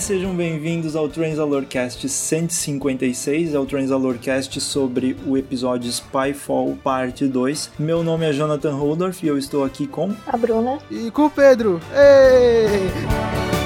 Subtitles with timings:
[0.00, 7.72] sejam bem-vindos ao Transalorcast 156, é o Transalorcast sobre o episódio Spyfall Parte 2.
[7.78, 10.14] Meu nome é Jonathan Holdorf e eu estou aqui com...
[10.26, 10.78] A Bruna.
[10.90, 11.80] E com o Pedro.
[11.92, 13.59] Ei!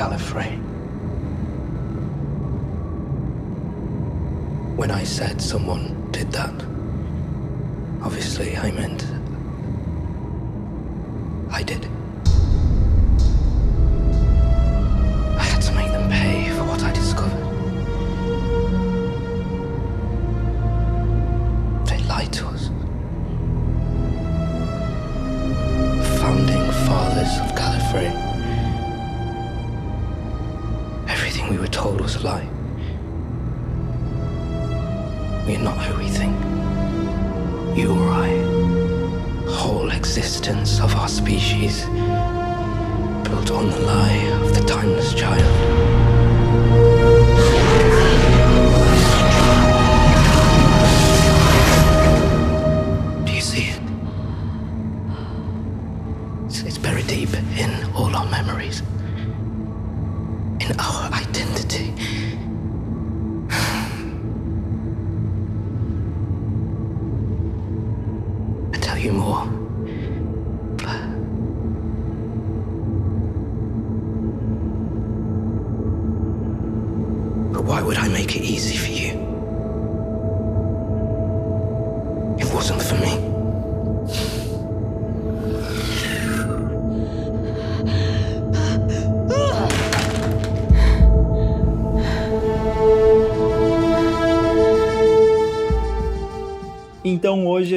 [0.00, 0.56] Gallifrey.
[4.74, 6.54] When I said someone did that,
[8.02, 9.04] obviously I meant
[11.50, 11.86] I did.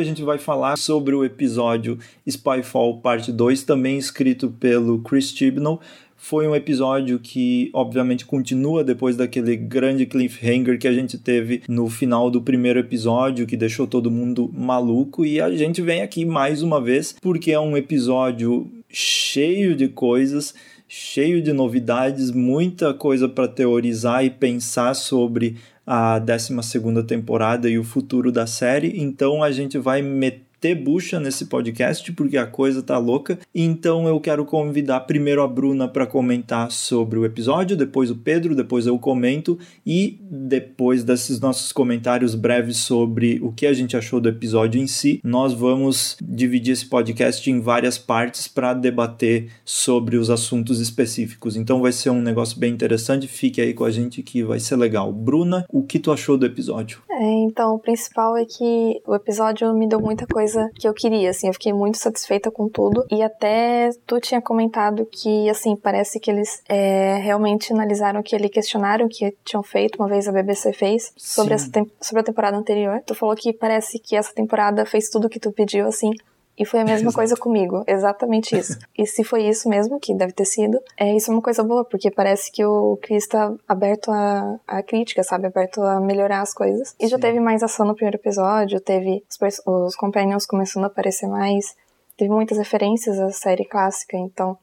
[0.04, 1.98] A gente vai falar sobre o episódio
[2.30, 5.80] Spyfall Parte 2, também escrito pelo Chris Chibnall.
[6.18, 11.90] Foi um episódio que, obviamente, continua depois daquele grande cliffhanger que a gente teve no
[11.90, 15.26] final do primeiro episódio, que deixou todo mundo maluco.
[15.26, 20.54] E a gente vem aqui mais uma vez porque é um episódio cheio de coisas,
[20.88, 25.56] cheio de novidades, muita coisa para teorizar e pensar sobre
[25.86, 28.94] a 12 temporada e o futuro da série.
[29.02, 33.38] Então a gente vai meter ter bucha nesse podcast, porque a coisa tá louca.
[33.54, 38.56] Então eu quero convidar primeiro a Bruna para comentar sobre o episódio, depois o Pedro,
[38.56, 44.22] depois eu comento e depois desses nossos comentários breves sobre o que a gente achou
[44.22, 50.16] do episódio em si, nós vamos dividir esse podcast em várias partes para debater sobre
[50.16, 51.58] os assuntos específicos.
[51.58, 54.78] Então vai ser um negócio bem interessante, fique aí com a gente que vai ser
[54.78, 55.12] legal.
[55.12, 57.02] Bruna, o que tu achou do episódio?
[57.12, 60.94] É, então o principal é que o episódio me deu muita coisa coisa que eu
[60.94, 63.06] queria, assim, eu fiquei muito satisfeita com tudo.
[63.10, 69.08] E até tu tinha comentado que, assim, parece que eles é, realmente analisaram aquele questionário
[69.10, 71.70] que tinham feito, uma vez a BBC fez, sobre, essa
[72.02, 73.02] sobre a temporada anterior.
[73.06, 76.12] Tu falou que parece que essa temporada fez tudo que tu pediu, assim,
[76.58, 77.16] e foi a mesma Exato.
[77.16, 78.78] coisa comigo, exatamente isso.
[78.98, 81.84] e se foi isso mesmo, que deve ter sido, é isso é uma coisa boa,
[81.84, 85.48] porque parece que o Chris tá aberto a, a crítica, sabe?
[85.48, 86.96] Aberto a melhorar as coisas.
[87.00, 87.10] E Sim.
[87.10, 91.76] já teve mais ação no primeiro episódio, teve os, os Companions começando a aparecer mais,
[92.16, 94.58] teve muitas referências à série clássica, então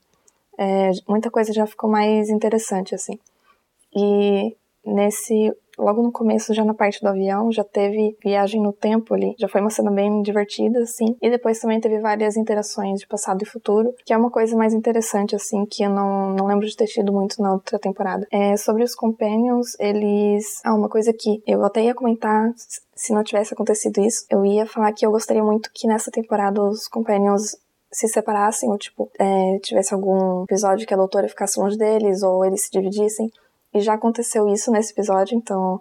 [0.56, 3.18] é, muita coisa já ficou mais interessante, assim.
[3.96, 9.14] E nesse logo no começo, já na parte do avião, já teve viagem no tempo
[9.14, 9.34] ali.
[9.38, 11.16] Já foi uma cena bem divertida, assim.
[11.20, 14.74] E depois também teve várias interações de passado e futuro, que é uma coisa mais
[14.74, 18.26] interessante, assim, que eu não, não lembro de ter tido muito na outra temporada.
[18.30, 20.60] É, sobre os Companions, eles.
[20.64, 22.52] Ah, uma coisa que eu até ia comentar
[23.00, 26.62] se não tivesse acontecido isso, eu ia falar que eu gostaria muito que nessa temporada
[26.62, 27.56] os Companions
[27.93, 32.44] se separassem, ou tipo, é, tivesse algum episódio que a doutora ficasse longe deles, ou
[32.44, 33.31] eles se dividissem.
[33.75, 35.81] E já aconteceu isso nesse episódio, então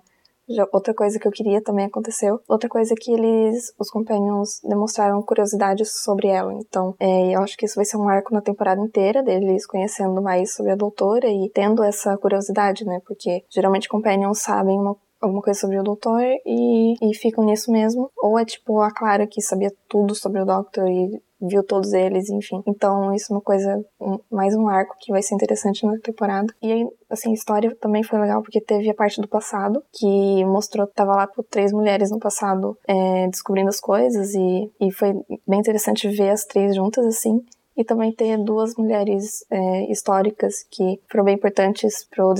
[0.50, 2.40] já, outra coisa que eu queria também aconteceu.
[2.48, 6.52] Outra coisa é que eles, os Companions, demonstraram curiosidade sobre ela.
[6.54, 10.22] Então, é, eu acho que isso vai ser um arco na temporada inteira deles conhecendo
[10.22, 13.00] mais sobre a doutora e tendo essa curiosidade, né?
[13.06, 18.10] Porque geralmente Companions sabem uma alguma coisa sobre o doutor e, e ficam nisso mesmo.
[18.18, 22.30] Ou é tipo a Clara que sabia tudo sobre o Doctor e viu todos eles,
[22.30, 22.62] enfim.
[22.68, 26.54] Então, isso é uma coisa, um, mais um arco que vai ser interessante na temporada.
[26.62, 30.46] E aí, assim, a história também foi legal porque teve a parte do passado, que
[30.46, 35.14] mostrou, tava lá com três mulheres no passado é, descobrindo as coisas e, e foi
[35.48, 37.42] bem interessante ver as três juntas, assim.
[37.80, 42.34] E também ter duas mulheres é, históricas que foram bem importantes para o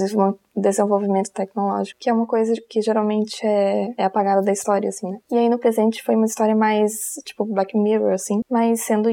[0.54, 5.18] desenvolvimento tecnológico, que é uma coisa que geralmente é, é apagada da história, assim, né?
[5.32, 9.10] E aí no presente foi uma história mais, tipo, Black Mirror, assim, mas sendo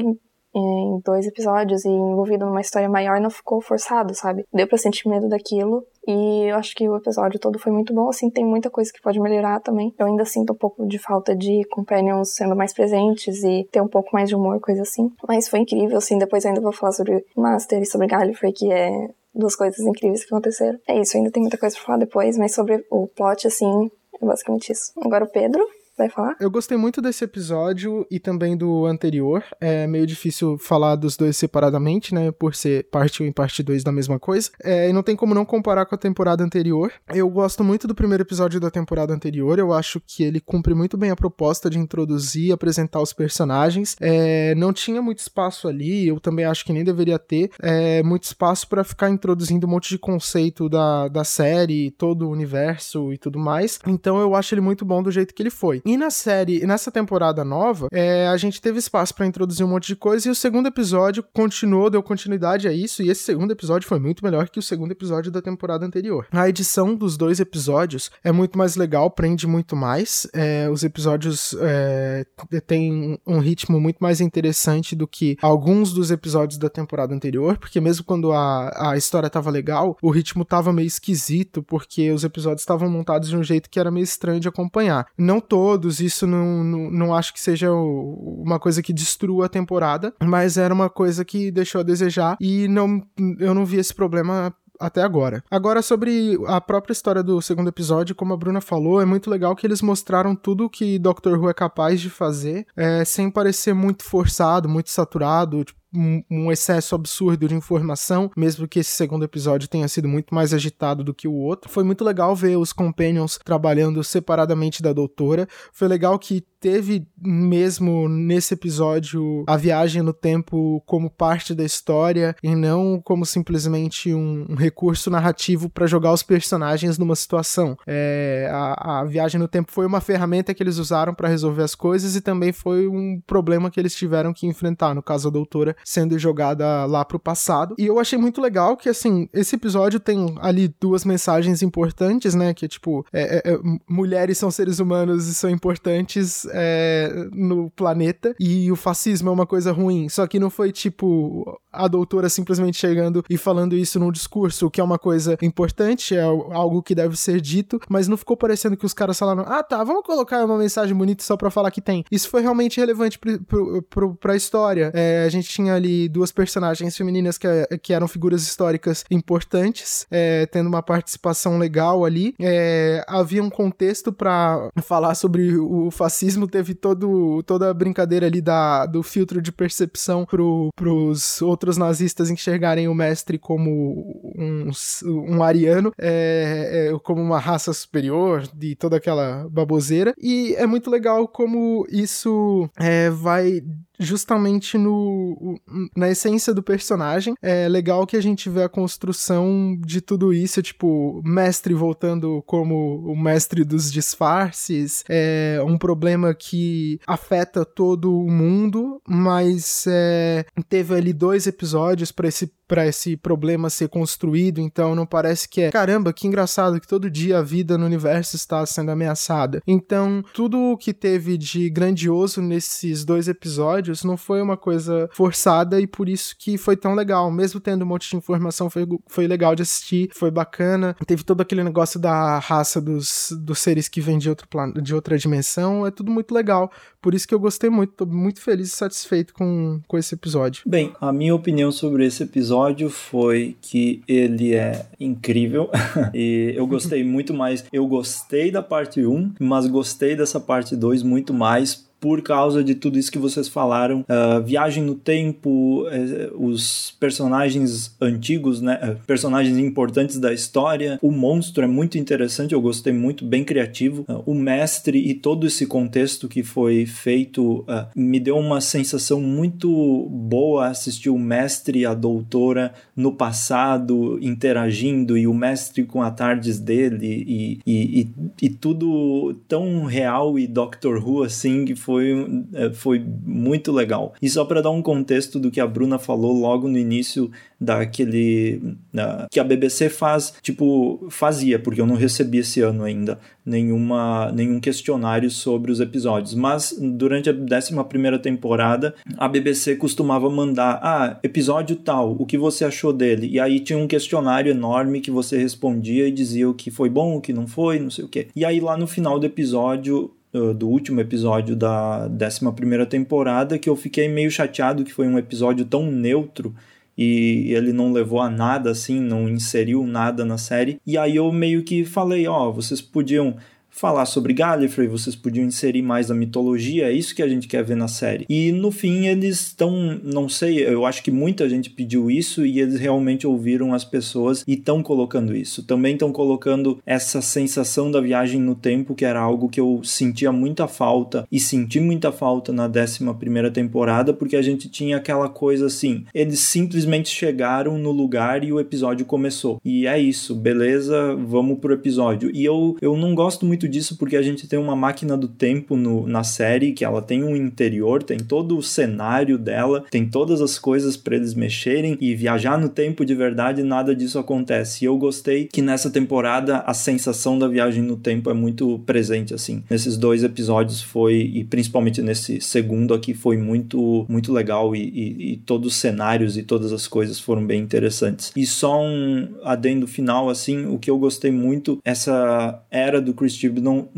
[0.57, 4.45] em, em dois episódios e envolvido numa história maior, não ficou forçado, sabe?
[4.53, 8.09] Deu pra sentir medo daquilo e eu acho que o episódio todo foi muito bom,
[8.09, 9.93] assim, tem muita coisa que pode melhorar também.
[9.99, 13.89] Eu ainda sinto um pouco de falta de companions sendo mais presentes e ter um
[13.89, 15.11] pouco mais de humor, coisa assim.
[15.27, 18.89] Mas foi incrível, assim, depois ainda vou falar sobre Master e sobre Gallifrey, que é
[19.35, 20.79] duas coisas incríveis que aconteceram.
[20.87, 24.25] É isso, ainda tem muita coisa pra falar depois, mas sobre o plot, assim, é
[24.25, 24.93] basicamente isso.
[25.03, 25.61] Agora o Pedro
[25.97, 26.35] vai falar?
[26.39, 29.43] Eu gostei muito desse episódio e também do anterior.
[29.59, 32.31] É meio difícil falar dos dois separadamente, né?
[32.31, 34.49] Por ser parte 1 e parte 2 da mesma coisa.
[34.63, 36.91] É, e não tem como não comparar com a temporada anterior.
[37.13, 39.57] Eu gosto muito do primeiro episódio da temporada anterior.
[39.57, 43.95] Eu acho que ele cumpre muito bem a proposta de introduzir e apresentar os personagens.
[43.99, 48.23] É, não tinha muito espaço ali, eu também acho que nem deveria ter é, muito
[48.23, 53.17] espaço para ficar introduzindo um monte de conceito da, da série, todo o universo e
[53.17, 53.79] tudo mais.
[53.87, 55.81] Então eu acho ele muito bom do jeito que ele foi.
[55.87, 59.87] E na série, nessa temporada nova, é, a gente teve espaço para introduzir um monte
[59.87, 63.01] de coisa e o segundo episódio continuou, deu continuidade a isso.
[63.01, 66.27] E esse segundo episódio foi muito melhor que o segundo episódio da temporada anterior.
[66.29, 70.27] A edição dos dois episódios é muito mais legal, prende muito mais.
[70.33, 72.25] É, os episódios é,
[72.67, 77.79] têm um ritmo muito mais interessante do que alguns dos episódios da temporada anterior, porque
[77.79, 82.63] mesmo quando a, a história tava legal, o ritmo tava meio esquisito, porque os episódios
[82.63, 85.07] estavam montados de um jeito que era meio estranho de acompanhar.
[85.17, 89.49] Não todos todos, isso não, não, não acho que seja uma coisa que destrua a
[89.49, 93.03] temporada, mas era uma coisa que deixou a desejar e não,
[93.39, 95.43] eu não vi esse problema até agora.
[95.49, 99.55] Agora, sobre a própria história do segundo episódio, como a Bruna falou, é muito legal
[99.55, 104.03] que eles mostraram tudo que Doctor Who é capaz de fazer, é, sem parecer muito
[104.03, 105.63] forçado, muito saturado.
[105.63, 110.53] Tipo, um, excesso absurdo de informação, mesmo que esse segundo episódio tenha sido muito mais
[110.53, 111.69] agitado do que o outro.
[111.69, 115.47] Foi muito legal ver os Companions trabalhando separadamente da doutora.
[115.71, 122.35] Foi legal que teve mesmo nesse episódio a viagem no tempo como parte da história
[122.41, 127.77] e não como simplesmente um, um recurso narrativo para jogar os personagens numa situação.
[127.85, 131.75] É, a, a, viagem no tempo foi uma ferramenta que eles usaram para resolver as
[131.75, 135.76] coisas e também foi um problema que eles tiveram que enfrentar, no caso a doutora
[135.83, 137.75] sendo jogada lá pro passado.
[137.77, 142.53] E eu achei muito legal que, assim, esse episódio tem ali duas mensagens importantes, né?
[142.53, 143.59] Que tipo, é, é, é
[143.89, 149.45] mulheres são seres humanos e são importantes é, no planeta e o fascismo é uma
[149.45, 150.09] coisa ruim.
[150.09, 154.81] Só que não foi tipo a doutora simplesmente chegando e falando isso num discurso, que
[154.81, 158.85] é uma coisa importante, é algo que deve ser dito, mas não ficou parecendo que
[158.85, 162.03] os caras falaram: ah tá, vamos colocar uma mensagem bonita só pra falar que tem.
[162.11, 164.91] Isso foi realmente relevante pro, pro, pra história.
[164.93, 167.47] É, a gente tinha ali duas personagens femininas que,
[167.81, 172.33] que eram figuras históricas importantes, é, tendo uma participação legal ali.
[172.39, 178.41] É, havia um contexto para falar sobre o fascismo, teve todo, toda a brincadeira ali
[178.41, 184.69] da, do filtro de percepção pro, pros outros nazistas enxergarem o mestre como um,
[185.03, 190.13] um ariano, é, é, como uma raça superior, de toda aquela baboseira.
[190.21, 193.61] E é muito legal como isso é, vai
[193.99, 195.59] justamente no,
[195.95, 197.35] na essência do personagem.
[197.41, 202.99] É legal que a gente vê a construção de tudo isso, tipo, mestre voltando como
[203.05, 210.95] o mestre dos disfarces, é um problema que afeta todo o mundo, mas é, teve
[210.95, 215.71] ali dois episódios para esse para esse problema ser construído, então não parece que é
[215.71, 219.61] caramba, que engraçado que todo dia a vida no universo está sendo ameaçada.
[219.65, 225.79] Então, tudo o que teve de grandioso nesses dois episódios não foi uma coisa forçada
[225.79, 227.31] e por isso que foi tão legal.
[227.31, 230.95] Mesmo tendo um monte de informação, foi, foi legal de assistir, foi bacana.
[231.05, 234.93] Teve todo aquele negócio da raça dos, dos seres que vêm de, outro plan de
[234.93, 236.71] outra dimensão, é tudo muito legal.
[237.01, 240.63] Por isso que eu gostei muito, tô muito feliz e satisfeito com, com esse episódio.
[240.65, 245.69] Bem, a minha opinião sobre esse episódio foi que ele é incrível
[246.13, 247.65] e eu gostei muito mais.
[247.71, 252.75] Eu gostei da parte 1, mas gostei dessa parte 2 muito mais por causa de
[252.75, 254.01] tudo isso que vocês falaram.
[254.01, 258.79] Uh, viagem no tempo, uh, os personagens antigos, né?
[258.83, 260.99] Uh, personagens importantes da história.
[261.01, 264.05] O monstro é muito interessante, eu gostei muito, bem criativo.
[264.07, 270.07] Ah, o mestre e todo esse contexto que foi feito me deu uma sensação muito
[270.09, 276.11] boa assistir o mestre e a doutora no passado interagindo e o mestre com a
[276.11, 282.69] tardes dele e, e, e, e tudo tão real e Doctor Who assim foi, é,
[282.71, 284.13] foi muito legal.
[284.21, 288.61] E só para dar um contexto do que a Bruna falou logo no início daquele
[288.93, 294.29] uh, que a BBC faz, tipo, fazia, porque eu não recebi esse ano ainda nenhuma,
[294.33, 300.81] nenhum questionário sobre os episódios, mas durante a 11 primeira temporada, a BBC costumava mandar,
[300.83, 303.29] ah, episódio tal, o que você achou dele?
[303.31, 307.15] E aí tinha um questionário enorme que você respondia e dizia o que foi bom,
[307.15, 308.27] o que não foi, não sei o que.
[308.35, 310.11] E aí lá no final do episódio
[310.53, 315.17] do último episódio da 11 primeira temporada que eu fiquei meio chateado que foi um
[315.17, 316.53] episódio tão neutro
[316.97, 320.79] e ele não levou a nada assim, não inseriu nada na série.
[320.85, 323.35] E aí eu meio que falei, ó, oh, vocês podiam
[323.77, 327.63] falar sobre Gallifrey, vocês podiam inserir mais a mitologia, é isso que a gente quer
[327.63, 328.25] ver na série.
[328.27, 332.59] E no fim eles estão, não sei, eu acho que muita gente pediu isso e
[332.59, 335.61] eles realmente ouviram as pessoas e estão colocando isso.
[335.61, 340.31] Também estão colocando essa sensação da viagem no tempo, que era algo que eu sentia
[340.31, 345.29] muita falta e senti muita falta na 11 primeira temporada, porque a gente tinha aquela
[345.29, 349.61] coisa assim, eles simplesmente chegaram no lugar e o episódio começou.
[349.63, 352.31] E é isso, beleza, vamos pro episódio.
[352.33, 355.27] E eu, eu não gosto muito muito disso porque a gente tem uma máquina do
[355.27, 360.07] tempo no, na série, que ela tem um interior, tem todo o cenário dela, tem
[360.07, 364.83] todas as coisas para eles mexerem e viajar no tempo de verdade, nada disso acontece.
[364.83, 369.33] E eu gostei que nessa temporada a sensação da viagem no tempo é muito presente,
[369.33, 369.63] assim.
[369.69, 375.33] Nesses dois episódios foi, e principalmente nesse segundo aqui, foi muito, muito legal e, e,
[375.33, 378.31] e todos os cenários e todas as coisas foram bem interessantes.
[378.35, 383.35] E só um adendo final, assim, o que eu gostei muito, essa era do Chris
[383.61, 383.89] não,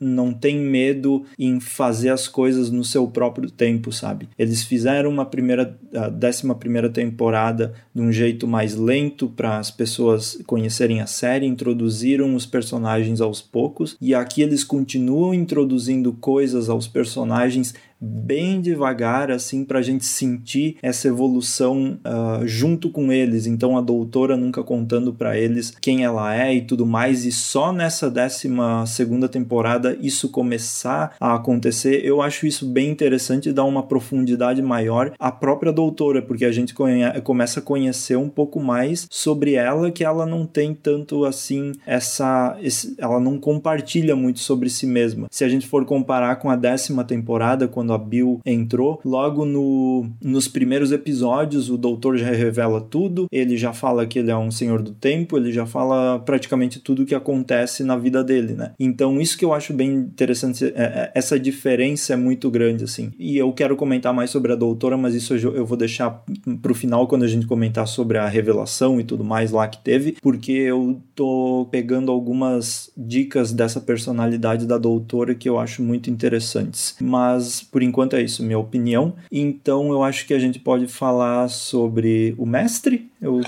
[0.00, 4.28] não tem medo em fazer as coisas no seu próprio tempo, sabe?
[4.38, 9.70] Eles fizeram uma primeira, a décima primeira temporada de um jeito mais lento para as
[9.70, 16.68] pessoas conhecerem a série, introduziram os personagens aos poucos e aqui eles continuam introduzindo coisas
[16.68, 23.46] aos personagens bem devagar, assim, para a gente sentir essa evolução uh, junto com eles.
[23.46, 27.72] Então a doutora nunca contando para eles quem ela é e tudo mais, e só
[27.72, 33.64] nessa décima segunda temporada isso começar a acontecer, eu acho isso bem interessante e dá
[33.64, 36.74] uma profundidade maior à própria doutora, porque a gente
[37.22, 42.56] começa a conhecer um pouco mais sobre ela, que ela não tem tanto assim essa.
[42.60, 45.26] Esse, ela não compartilha muito sobre si mesma.
[45.30, 50.06] Se a gente for comparar com a décima temporada, quando a Bill entrou, logo no,
[50.22, 54.50] nos primeiros episódios o doutor já revela tudo, ele já fala que ele é um
[54.50, 58.72] senhor do tempo, ele já fala praticamente tudo o que acontece na vida dele, né?
[58.78, 63.12] Então isso que eu acho bem interessante, é, é, essa diferença é muito grande, assim.
[63.18, 66.24] E eu quero comentar mais sobre a doutora, mas isso eu vou deixar
[66.62, 70.16] pro final quando a gente comentar sobre a revelação e tudo mais lá que teve,
[70.22, 76.96] porque eu tô pegando algumas dicas dessa personalidade da doutora que eu acho muito interessantes.
[77.00, 79.16] Mas por enquanto é isso, minha opinião.
[79.32, 83.10] Então eu acho que a gente pode falar sobre o mestre.
[83.20, 83.40] Eu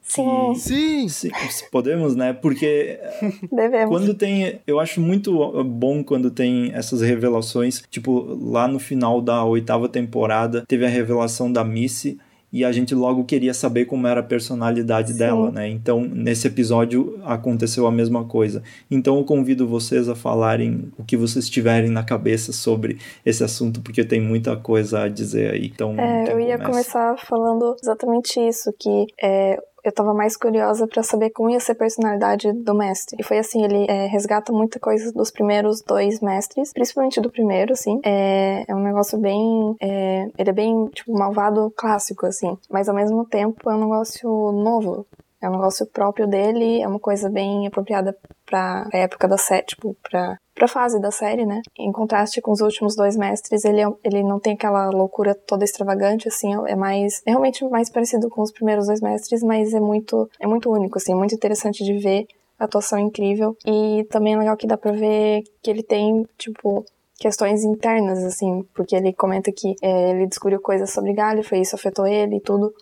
[0.00, 0.54] Sim.
[0.54, 1.08] Sim.
[1.08, 1.30] Sim.
[1.70, 2.32] Podemos, né?
[2.32, 2.98] Porque
[3.52, 3.90] Devemos.
[3.90, 9.44] quando tem, eu acho muito bom quando tem essas revelações, tipo lá no final da
[9.44, 12.18] oitava temporada teve a revelação da Missy
[12.54, 15.18] e a gente logo queria saber como era a personalidade Sim.
[15.18, 15.68] dela, né?
[15.68, 18.62] Então, nesse episódio aconteceu a mesma coisa.
[18.88, 23.80] Então, eu convido vocês a falarem o que vocês tiverem na cabeça sobre esse assunto,
[23.80, 25.66] porque tem muita coisa a dizer aí.
[25.66, 31.02] Então, é, eu ia começar falando exatamente isso, que é, eu tava mais curiosa para
[31.02, 33.16] saber como ia ser a personalidade do mestre.
[33.20, 37.74] E foi assim, ele é, resgata muita coisa dos primeiros dois mestres, principalmente do primeiro,
[37.74, 38.00] assim.
[38.02, 39.76] É, é um negócio bem.
[39.80, 42.56] É, ele é bem, tipo, malvado clássico, assim.
[42.70, 45.06] Mas ao mesmo tempo é um negócio novo.
[45.42, 48.16] É um negócio próprio dele, é uma coisa bem apropriada
[48.54, 51.60] pra época da série, tipo, pra, pra fase da série, né?
[51.76, 55.64] Em contraste com os últimos dois mestres, ele, é, ele não tem aquela loucura toda
[55.64, 59.80] extravagante, assim, é mais, é realmente mais parecido com os primeiros dois mestres, mas é
[59.80, 64.56] muito, é muito único, assim, muito interessante de ver, atuação incrível, e também é legal
[64.56, 66.84] que dá pra ver que ele tem, tipo,
[67.18, 72.06] questões internas, assim, porque ele comenta que é, ele descobriu coisas sobre Gallifrey, isso afetou
[72.06, 72.72] ele e tudo,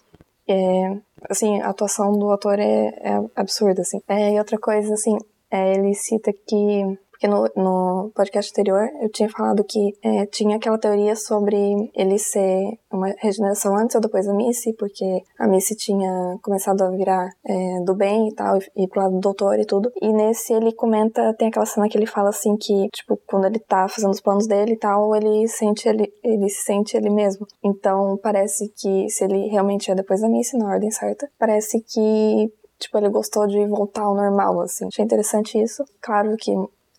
[0.46, 0.96] é,
[1.30, 4.00] assim, a atuação do ator é, é absurda, assim.
[4.08, 5.16] É, e outra coisa, assim,
[5.52, 10.56] é, ele cita que porque no, no podcast anterior eu tinha falado que é, tinha
[10.56, 11.56] aquela teoria sobre
[11.94, 16.90] ele ser uma regeneração antes ou depois da Missy, porque a Missy tinha começado a
[16.90, 19.92] virar é, do bem e tal, e pro lado do doutor e tudo.
[20.02, 23.60] E nesse ele comenta, tem aquela cena que ele fala assim que, tipo, quando ele
[23.60, 27.46] tá fazendo os planos dele e tal, ele sente ele, ele se sente ele mesmo.
[27.62, 32.52] Então parece que se ele realmente é depois da Missy, na ordem certa, parece que
[32.82, 34.86] tipo, ele gostou de voltar ao normal, assim.
[34.86, 35.84] Achei interessante isso.
[36.00, 36.52] Claro que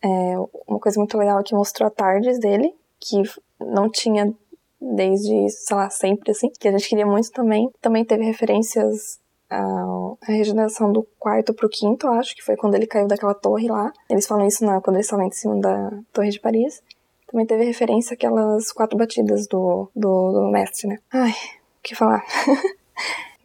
[0.03, 0.35] é,
[0.67, 3.21] uma coisa muito legal é que mostrou a tardes dele, que
[3.59, 4.33] não tinha
[4.81, 7.69] desde, sei lá, sempre, assim, que a gente queria muito também.
[7.81, 13.07] Também teve referências a, regeneração do quarto pro quinto, acho, que foi quando ele caiu
[13.07, 13.91] daquela torre lá.
[14.09, 16.81] Eles falam isso na, quando eles estavam em cima da Torre de Paris.
[17.27, 20.99] Também teve referência àquelas quatro batidas do, do, do mestre, né?
[21.11, 22.23] Ai, o que falar?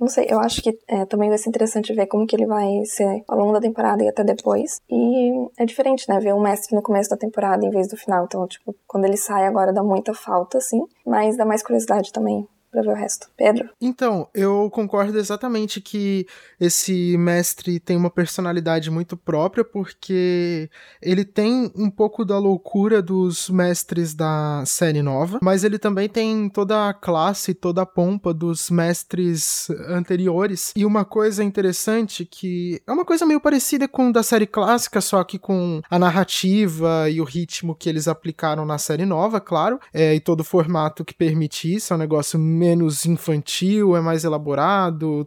[0.01, 2.85] Não sei, eu acho que é, também vai ser interessante ver como que ele vai
[2.85, 4.81] ser ao longo da temporada e até depois.
[4.89, 6.21] E é diferente, né?
[6.21, 8.25] Ver o mestre no começo da temporada em vez do final.
[8.25, 10.81] Então, tipo, quando ele sai agora dá muita falta, assim.
[11.05, 12.47] Mas dá mais curiosidade também
[12.79, 13.29] para ver o resto.
[13.37, 13.69] Pedro?
[13.81, 16.27] Então, eu concordo exatamente que
[16.61, 20.71] esse mestre tem uma personalidade muito própria, porque
[21.03, 26.49] ele tem um pouco da loucura dos mestres da série nova, mas ele também tem
[26.49, 30.73] toda a classe, toda a pompa dos mestres anteriores.
[30.77, 35.25] E uma coisa interessante que é uma coisa meio parecida com da série clássica, só
[35.25, 40.15] que com a narrativa e o ritmo que eles aplicaram na série nova, claro, é,
[40.15, 45.27] e todo o formato que permite isso, é um negócio menos infantil, é mais elaborado,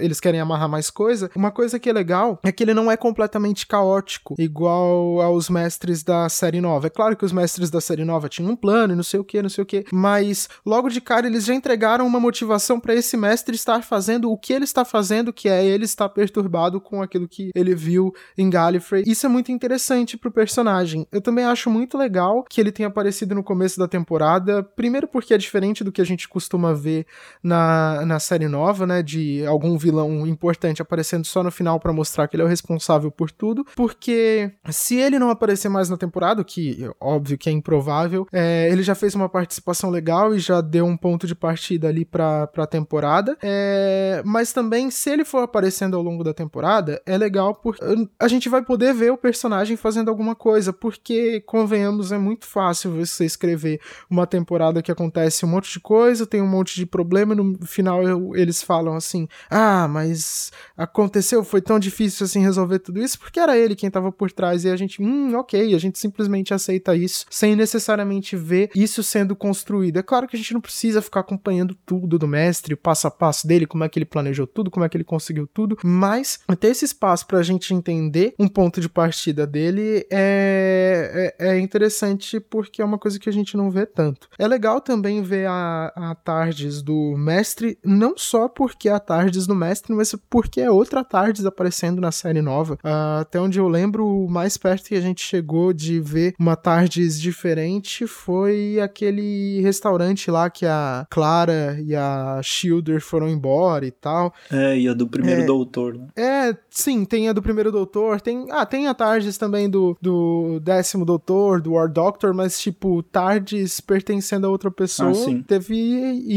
[0.00, 1.30] eles querem amarrar mais coisa.
[1.34, 6.02] Uma coisa que é legal é que ele não é completamente caótico, igual aos mestres
[6.02, 6.88] da série nova.
[6.88, 9.24] É claro que os mestres da série nova tinham um plano e não sei o
[9.24, 12.94] que, não sei o que, mas logo de cara eles já entregaram uma motivação para
[12.94, 17.00] esse mestre estar fazendo o que ele está fazendo, que é ele estar perturbado com
[17.00, 19.04] aquilo que ele viu em Gallifrey.
[19.06, 21.06] Isso é muito interessante pro personagem.
[21.10, 25.32] Eu também acho muito legal que ele tenha aparecido no começo da temporada, primeiro porque
[25.32, 27.06] é diferente do que a gente costuma ver
[27.42, 29.02] na, na série nova, né?
[29.02, 33.10] De algum vilão importante aparecendo só no final para mostrar que ele é o responsável
[33.10, 33.64] por tudo.
[33.76, 38.82] Porque se ele não aparecer mais na temporada, que óbvio que é improvável, é, ele
[38.82, 42.66] já fez uma participação legal e já deu um ponto de partida ali pra, pra
[42.66, 43.36] temporada.
[43.42, 47.84] É, mas também, se ele for aparecendo ao longo da temporada, é legal porque
[48.18, 50.72] a gente vai poder ver o personagem fazendo alguma coisa.
[50.72, 56.26] Porque, convenhamos, é muito fácil você escrever uma temporada que acontece um monte de coisa,
[56.26, 60.52] tem um monte monte de problema e no final eu, eles falam assim: ah, mas
[60.76, 64.64] aconteceu, foi tão difícil assim resolver tudo isso, porque era ele quem tava por trás
[64.64, 69.34] e a gente, hum, ok, a gente simplesmente aceita isso sem necessariamente ver isso sendo
[69.34, 69.98] construído.
[69.98, 73.10] É claro que a gente não precisa ficar acompanhando tudo do mestre, o passo a
[73.10, 76.40] passo dele, como é que ele planejou tudo, como é que ele conseguiu tudo, mas
[76.60, 82.38] ter esse espaço pra gente entender um ponto de partida dele é, é, é interessante
[82.38, 84.28] porque é uma coisa que a gente não vê tanto.
[84.38, 89.00] É legal também ver a, a tarde Tardes do Mestre, não só porque é a
[89.00, 92.74] Tardes do Mestre, mas porque é outra Tardes aparecendo na série nova.
[92.74, 96.54] Uh, até onde eu lembro, o mais perto que a gente chegou de ver uma
[96.54, 103.90] Tardes diferente foi aquele restaurante lá que a Clara e a Shielder foram embora e
[103.90, 104.34] tal.
[104.50, 106.08] É, e a do primeiro é, doutor, né?
[106.14, 110.60] É, sim, tem a do primeiro doutor, tem, ah, tem a Tardes também do, do
[110.60, 115.12] décimo doutor, do War Doctor, mas tipo, Tardes pertencendo a outra pessoa.
[115.12, 115.72] Ah, teve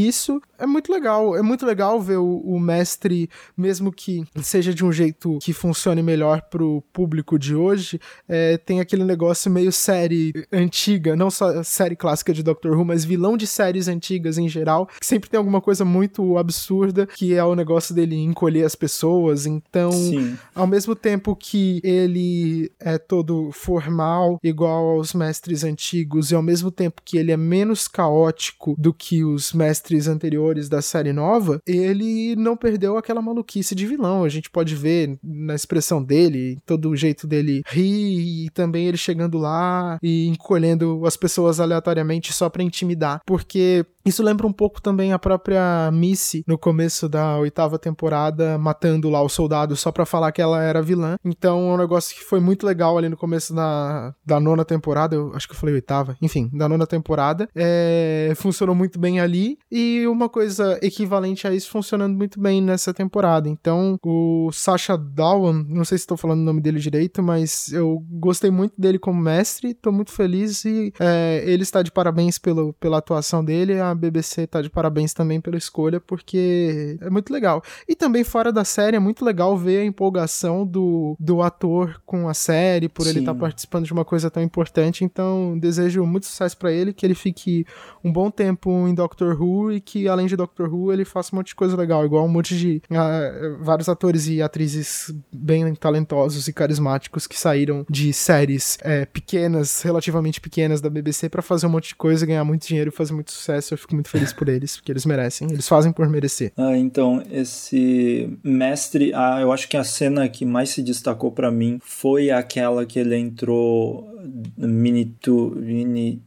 [0.07, 1.35] isso é muito legal.
[1.35, 6.01] É muito legal ver o, o, mestre, mesmo que seja de um jeito que funcione
[6.01, 11.95] melhor pro público de hoje, é, tem aquele negócio meio série antiga, não só série
[11.95, 15.61] clássica de Doctor Who, mas vilão de séries antigas em geral, que sempre tem alguma
[15.61, 19.45] coisa muito absurda, que é o negócio dele encolher as pessoas.
[19.45, 20.37] Então, Sim.
[20.53, 26.71] ao mesmo tempo que ele é todo formal, igual aos mestres antigos, e ao mesmo
[26.71, 32.35] tempo que ele é menos caótico do que os mestres anteriores da série nova, ele
[32.35, 34.23] não perdeu aquela maluquice de vilão.
[34.23, 38.97] A gente pode ver na expressão dele, todo o jeito dele rir e também ele
[38.97, 43.21] chegando lá e encolhendo as pessoas aleatoriamente só para intimidar.
[43.25, 49.09] Porque isso lembra um pouco também a própria Missy no começo da oitava temporada, matando
[49.09, 51.17] lá o soldado só pra falar que ela era vilã.
[51.25, 55.15] Então é um negócio que foi muito legal ali no começo da, da nona temporada.
[55.15, 56.15] Eu acho que eu falei oitava.
[56.21, 57.49] Enfim, da nona temporada.
[57.55, 59.57] É, funcionou muito bem ali.
[59.71, 63.49] E uma coisa equivalente a isso funcionando muito bem nessa temporada.
[63.49, 68.03] Então, o Sasha Dawan, não sei se estou falando o nome dele direito, mas eu
[68.09, 69.73] gostei muito dele como mestre.
[69.73, 73.79] Tô muito feliz e é, ele está de parabéns pelo, pela atuação dele.
[73.79, 77.61] A BBC tá de parabéns também pela escolha, porque é muito legal.
[77.87, 82.27] E também fora da série, é muito legal ver a empolgação do, do ator com
[82.27, 83.09] a série, por Sim.
[83.09, 85.03] ele estar tá participando de uma coisa tão importante.
[85.03, 87.65] Então, desejo muito sucesso para ele, que ele fique
[88.03, 91.37] um bom tempo em Doctor Who e que, além de Doctor Who, ele faça um
[91.37, 96.47] monte de coisa legal, igual um monte de uh, vários atores e atrizes bem talentosos
[96.47, 101.69] e carismáticos que saíram de séries é, pequenas, relativamente pequenas da BBC para fazer um
[101.69, 103.73] monte de coisa, ganhar muito dinheiro e fazer muito sucesso.
[103.73, 105.47] Eu fico muito feliz por eles, porque eles merecem.
[105.51, 106.51] Eles fazem por merecer.
[106.57, 111.51] Ah, então, esse mestre, ah, eu acho que a cena que mais se destacou para
[111.51, 114.09] mim foi aquela que ele entrou
[114.57, 116.21] mini, tu, mini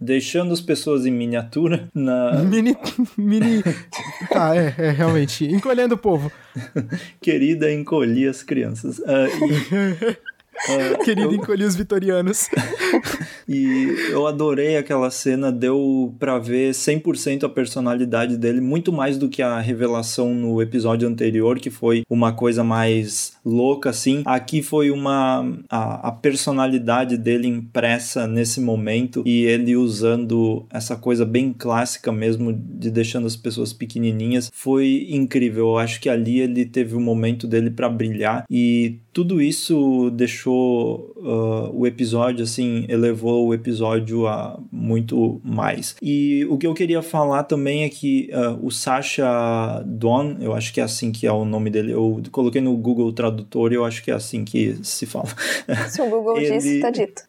[0.00, 2.32] deixando as pessoas em miniatura na.
[2.42, 2.76] Mini.
[3.16, 3.62] mini.
[4.30, 5.44] tá, é, é, realmente.
[5.44, 6.32] Encolhendo o povo.
[7.20, 8.98] Querida, encolhi as crianças.
[8.98, 10.16] Uh, e...
[10.68, 11.34] Uh, Querido, eu...
[11.34, 12.48] encolhi os vitorianos.
[13.48, 19.28] e eu adorei aquela cena, deu pra ver 100% a personalidade dele, muito mais do
[19.28, 24.22] que a revelação no episódio anterior, que foi uma coisa mais louca, assim.
[24.24, 25.44] Aqui foi uma.
[25.68, 32.52] a, a personalidade dele impressa nesse momento e ele usando essa coisa bem clássica mesmo,
[32.52, 35.70] de deixando as pessoas pequenininhas, foi incrível.
[35.70, 40.10] Eu acho que ali ele teve o um momento dele para brilhar e tudo isso
[40.10, 45.96] deixou uh, o episódio, assim, elevou o episódio a muito mais.
[46.02, 50.72] E o que eu queria falar também é que uh, o Sasha Don, eu acho
[50.72, 53.84] que é assim que é o nome dele, eu coloquei no Google Tradutor e eu
[53.84, 55.28] acho que é assim que se fala.
[55.88, 56.56] Se o Google ele...
[56.56, 57.22] disse, tá dito.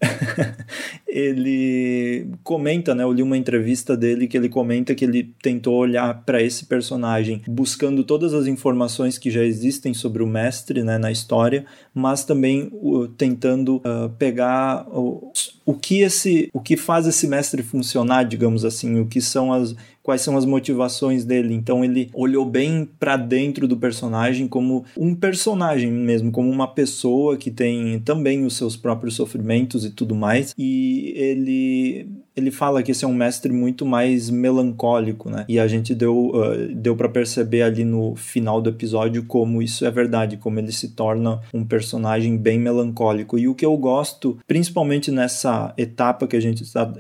[1.08, 6.24] ele comenta, né, eu li uma entrevista dele que ele comenta que ele tentou olhar
[6.26, 11.12] para esse personagem buscando todas as informações que já existem sobre o mestre, né, na
[11.12, 12.72] história, mas também
[13.08, 15.32] tentando uh, pegar o,
[15.66, 19.76] o que esse, o que faz esse mestre funcionar, digamos assim, o que são as
[20.04, 21.54] quais são as motivações dele.
[21.54, 27.38] Então ele olhou bem para dentro do personagem como um personagem mesmo, como uma pessoa
[27.38, 30.54] que tem também os seus próprios sofrimentos e tudo mais.
[30.58, 35.46] E ele ele fala que esse é um mestre muito mais melancólico, né?
[35.48, 39.86] E a gente deu, uh, deu para perceber ali no final do episódio como isso
[39.86, 43.38] é verdade, como ele se torna um personagem bem melancólico.
[43.38, 46.92] E o que eu gosto, principalmente nessa etapa que a gente está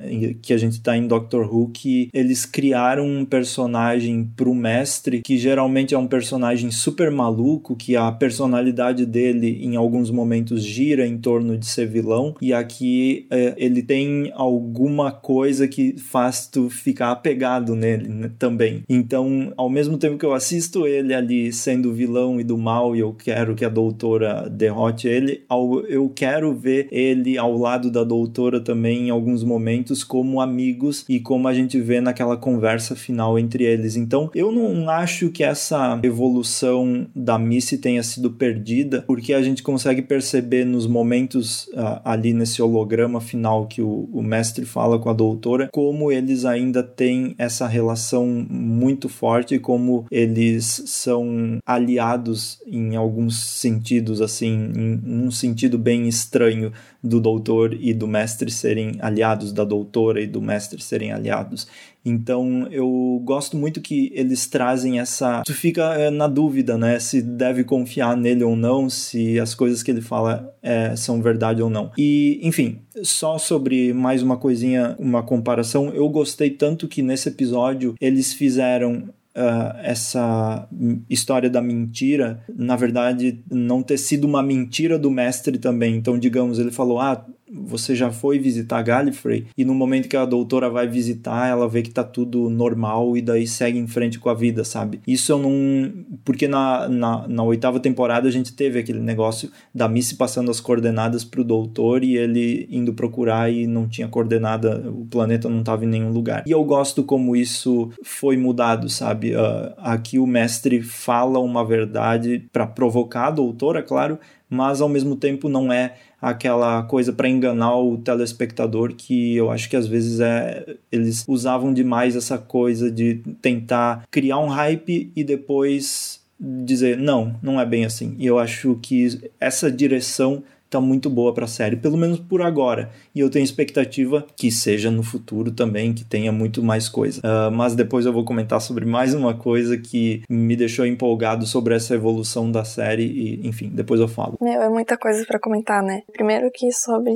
[0.41, 5.38] que a gente tá em Doctor Who, que eles criaram um personagem pro mestre que
[5.38, 11.17] geralmente é um personagem super maluco, que a personalidade dele em alguns momentos gira em
[11.17, 17.09] torno de ser vilão, e aqui uh, ele tem alguma coisa que faz tu ficar
[17.12, 18.83] apegado nele né, também.
[18.89, 22.99] Então, ao mesmo tempo que eu assisto ele ali sendo vilão e do mal e
[22.99, 25.45] eu quero que a doutora derrote ele,
[25.88, 31.21] eu quero ver ele ao lado da doutora também em alguns momentos como amigos e
[31.21, 33.95] como a gente vê naquela conversa final entre eles.
[33.95, 39.63] Então, eu não acho que essa evolução da Missy tenha sido perdida, porque a gente
[39.63, 45.09] consegue perceber nos momentos uh, ali nesse holograma final que o, o mestre fala com
[45.09, 52.95] a doutora, como eles ainda têm essa relação muito forte, como eles são aliados em
[52.95, 56.71] alguns sentidos, assim, em um sentido bem estranho
[57.04, 61.67] do doutor e do mestre serem aliados, da doutora e do mestre serem aliados.
[62.06, 65.42] Então eu gosto muito que eles trazem essa.
[65.46, 67.00] Tu fica é, na dúvida, né?
[67.00, 71.62] Se deve confiar nele ou não, se as coisas que ele fala é, são verdade
[71.62, 71.92] ou não.
[71.98, 77.96] E, enfim, só sobre mais uma coisinha, uma comparação, eu gostei tanto que nesse episódio
[78.00, 80.70] eles fizeram Uh, essa
[81.10, 85.96] história da mentira, na verdade, não ter sido uma mentira do mestre também.
[85.96, 90.26] Então, digamos, ele falou: Ah, você já foi visitar Gallifrey e no momento que a
[90.26, 94.30] doutora vai visitar, ela vê que tá tudo normal e daí segue em frente com
[94.30, 95.00] a vida, sabe?
[95.08, 95.94] Isso eu não.
[96.26, 100.60] Porque na, na, na oitava temporada a gente teve aquele negócio da Missy passando as
[100.60, 105.86] coordenadas pro doutor e ele indo procurar e não tinha coordenada, o planeta não tava
[105.86, 106.44] em nenhum lugar.
[106.48, 109.36] E eu gosto como isso foi mudado, sabe?
[109.36, 114.18] Uh, aqui o mestre fala uma verdade para provocar a doutora, claro,
[114.50, 119.69] mas ao mesmo tempo não é aquela coisa para enganar o telespectador que eu acho
[119.69, 125.21] que às vezes é eles usavam demais essa coisa de tentar criar um hype e
[125.21, 128.15] depois dizer não, não é bem assim.
[128.17, 132.41] E eu acho que essa direção tá muito boa para a série, pelo menos por
[132.41, 132.91] agora.
[133.13, 137.21] E eu tenho expectativa que seja no futuro também, que tenha muito mais coisa.
[137.21, 141.75] Uh, mas depois eu vou comentar sobre mais uma coisa que me deixou empolgado sobre
[141.75, 144.38] essa evolução da série e, enfim, depois eu falo.
[144.41, 146.01] Meu, é muita coisa para comentar, né?
[146.12, 147.12] Primeiro que sobre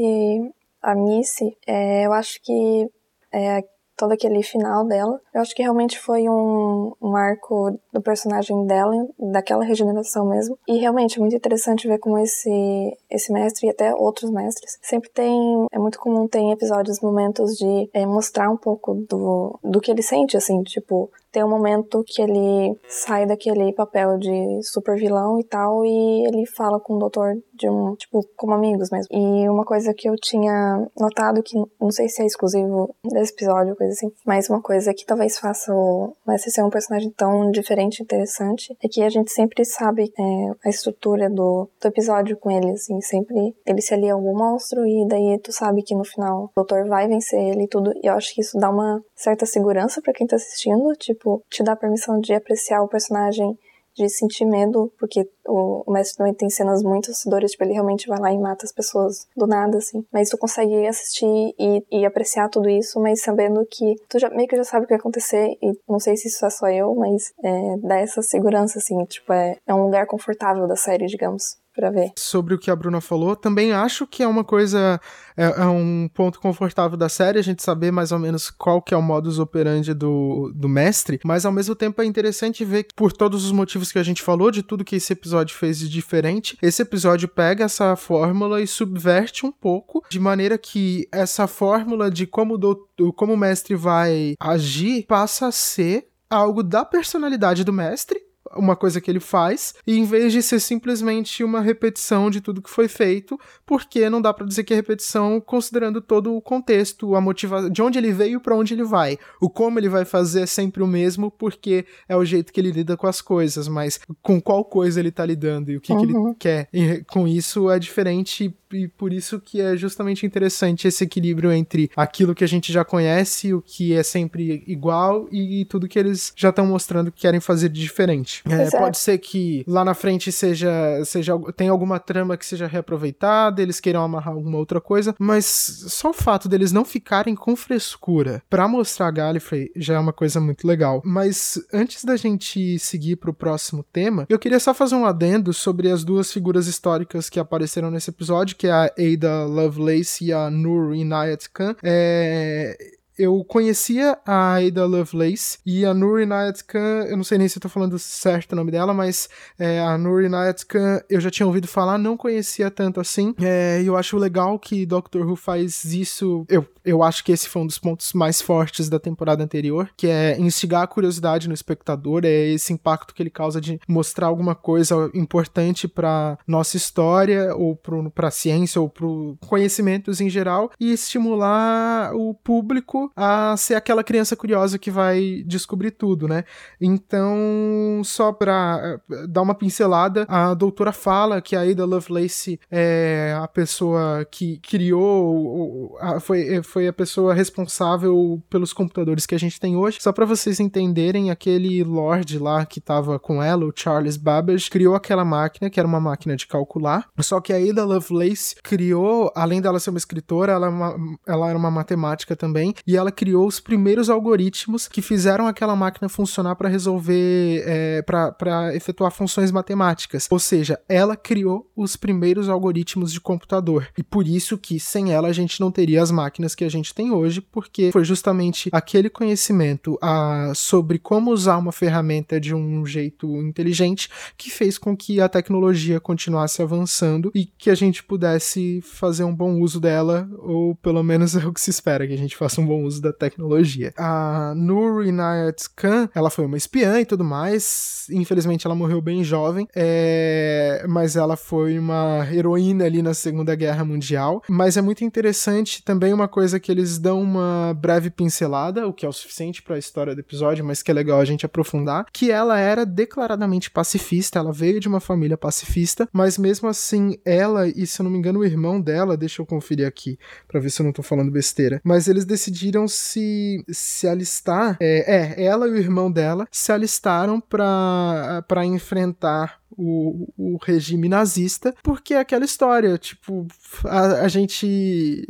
[0.82, 2.88] a Missy, é, eu acho que
[3.34, 3.64] é,
[3.98, 5.20] todo aquele final dela.
[5.34, 10.58] Eu acho que realmente foi um, um arco do personagem dela, daquela regeneração mesmo.
[10.68, 15.10] E realmente é muito interessante ver como esse, esse mestre e até outros mestres sempre
[15.10, 15.68] tem.
[15.72, 20.04] É muito comum ter episódios momentos de é, mostrar um pouco do, do que ele
[20.04, 25.44] sente, assim, tipo, tem um momento que ele sai daquele papel de super vilão e
[25.44, 29.08] tal, e ele fala com o doutor de um, tipo, como amigos mesmo.
[29.12, 33.76] E uma coisa que eu tinha notado, que não sei se é exclusivo desse episódio,
[33.76, 38.00] coisa assim, mas uma coisa que talvez faça o Mestre ser um personagem tão diferente
[38.00, 42.52] e interessante, é que a gente sempre sabe é, a estrutura do, do episódio com
[42.52, 46.04] ele, assim, sempre ele se alia a algum monstro e daí tu sabe que no
[46.04, 49.02] final o doutor vai vencer ele e tudo, e eu acho que isso dá uma
[49.16, 51.17] certa segurança para quem tá assistindo, tipo,
[51.50, 53.58] te dá permissão de apreciar o personagem
[53.98, 58.08] de sentir medo, porque o, o mestre também tem cenas muito assustadoras, tipo, ele realmente
[58.08, 60.06] vai lá e mata as pessoas do nada, assim.
[60.14, 64.48] Mas tu consegue assistir e, e apreciar tudo isso, mas sabendo que tu já, meio
[64.48, 66.94] que já sabe o que vai acontecer, e não sei se isso é só eu,
[66.94, 71.58] mas é, dá essa segurança, assim, tipo, é, é um lugar confortável da série, digamos
[71.78, 72.12] para ver.
[72.18, 75.00] Sobre o que a Bruna falou, também acho que é uma coisa,
[75.38, 78.96] é, é, um ponto confortável da série, a gente saber mais ou menos qual que
[78.96, 82.96] é o modus operandi do, do mestre, mas ao mesmo tempo é interessante ver que,
[82.96, 85.88] por todos os motivos que a gente falou, de tudo que esse episódio fez de
[85.88, 92.10] diferente, esse episódio pega essa fórmula e subverte um pouco, de maneira que essa fórmula
[92.10, 97.72] de como, do, como o mestre vai agir passa a ser algo da personalidade do
[97.72, 98.27] mestre
[98.58, 102.62] uma coisa que ele faz, e em vez de ser simplesmente uma repetição de tudo
[102.62, 107.16] que foi feito, porque não dá para dizer que é repetição considerando todo o contexto,
[107.16, 109.18] a motivação, de onde ele veio para onde ele vai.
[109.42, 112.72] O como ele vai fazer é sempre o mesmo, porque é o jeito que ele
[112.72, 116.00] lida com as coisas, mas com qual coisa ele tá lidando e o que, uhum.
[116.00, 116.34] que ele uhum.
[116.34, 121.52] quer e com isso é diferente e por isso que é justamente interessante esse equilíbrio
[121.52, 125.98] entre aquilo que a gente já conhece, o que é sempre igual e tudo que
[125.98, 128.44] eles já estão mostrando que querem fazer de diferente.
[128.48, 130.70] É, pode ser que lá na frente seja,
[131.06, 136.10] seja tem alguma trama que seja reaproveitada, eles queiram amarrar alguma outra coisa, mas só
[136.10, 140.40] o fato deles não ficarem com frescura para mostrar a Gallifrey já é uma coisa
[140.40, 141.02] muito legal.
[141.06, 145.54] Mas antes da gente seguir para o próximo tema, eu queria só fazer um adendo
[145.54, 150.34] sobre as duas figuras históricas que apareceram nesse episódio, que é a Ada Lovelace e
[150.34, 151.76] a Nur Inayat Khan.
[151.84, 157.48] É, eu conhecia a Ada Lovelace e a Nuri Inayat Khan, eu não sei nem
[157.48, 161.20] se eu tô falando certo o nome dela, mas é, a Nuri Inayat Khan eu
[161.20, 165.28] já tinha ouvido falar, não conhecia tanto assim, é, e eu acho legal que Doctor
[165.28, 169.00] Who faz isso, eu, eu acho que esse foi um dos pontos mais fortes da
[169.00, 173.60] temporada anterior, que é instigar a curiosidade no espectador, é esse impacto que ele causa
[173.60, 177.76] de mostrar alguma coisa importante para nossa história, ou
[178.14, 179.06] para ciência, ou para
[179.48, 185.92] conhecimentos em geral, e estimular o público a ser aquela criança curiosa que vai descobrir
[185.92, 186.44] tudo, né?
[186.80, 193.36] Então, só pra eh, dar uma pincelada, a doutora fala que a Ada Lovelace é
[193.38, 199.60] a pessoa que criou, foi, eh, foi a pessoa responsável pelos computadores que a gente
[199.60, 200.00] tem hoje.
[200.02, 204.96] Só para vocês entenderem, aquele Lord lá que tava com ela, o Charles Babbage, criou
[204.96, 207.08] aquela máquina, que era uma máquina de calcular.
[207.20, 211.50] Só que a Ada Lovelace criou, além dela ser uma escritora, ela, é uma, ela
[211.50, 216.56] era uma matemática também, e ela criou os primeiros algoritmos que fizeram aquela máquina funcionar
[216.56, 220.28] para resolver, é, para efetuar funções matemáticas.
[220.30, 223.88] Ou seja, ela criou os primeiros algoritmos de computador.
[223.98, 226.94] E por isso que sem ela a gente não teria as máquinas que a gente
[226.94, 232.86] tem hoje, porque foi justamente aquele conhecimento a, sobre como usar uma ferramenta de um
[232.86, 238.82] jeito inteligente que fez com que a tecnologia continuasse avançando e que a gente pudesse
[238.82, 242.18] fazer um bom uso dela, ou pelo menos é o que se espera que a
[242.18, 243.94] gente faça um bom uso da tecnologia.
[243.98, 248.08] A Nur Inayat Khan, ela foi uma espiã e tudo mais.
[248.10, 250.86] Infelizmente, ela morreu bem jovem, é...
[250.88, 254.42] mas ela foi uma heroína ali na Segunda Guerra Mundial.
[254.50, 259.06] Mas é muito interessante também uma coisa que eles dão uma breve pincelada, o que
[259.06, 262.06] é o suficiente para a história do episódio, mas que é legal a gente aprofundar,
[262.12, 267.68] que ela era declaradamente pacifista, ela veio de uma família pacifista, mas mesmo assim, ela
[267.68, 270.70] e se eu não me engano, o irmão dela, deixa eu conferir aqui para ver
[270.70, 274.78] se eu não tô falando besteira, mas eles decidiram decidiram se, se alistar.
[274.80, 281.74] É, é, ela e o irmão dela se alistaram para enfrentar o, o regime nazista,
[281.84, 283.46] porque é aquela história, tipo,
[283.86, 285.26] a, a gente,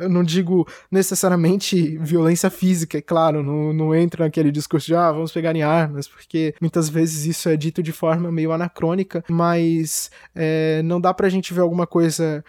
[0.00, 5.10] eu não digo necessariamente violência física, é claro, não, não entra naquele discurso de, ah,
[5.10, 10.10] vamos pegar em armas, porque muitas vezes isso é dito de forma meio anacrônica, mas
[10.34, 12.44] é, não dá pra gente ver alguma coisa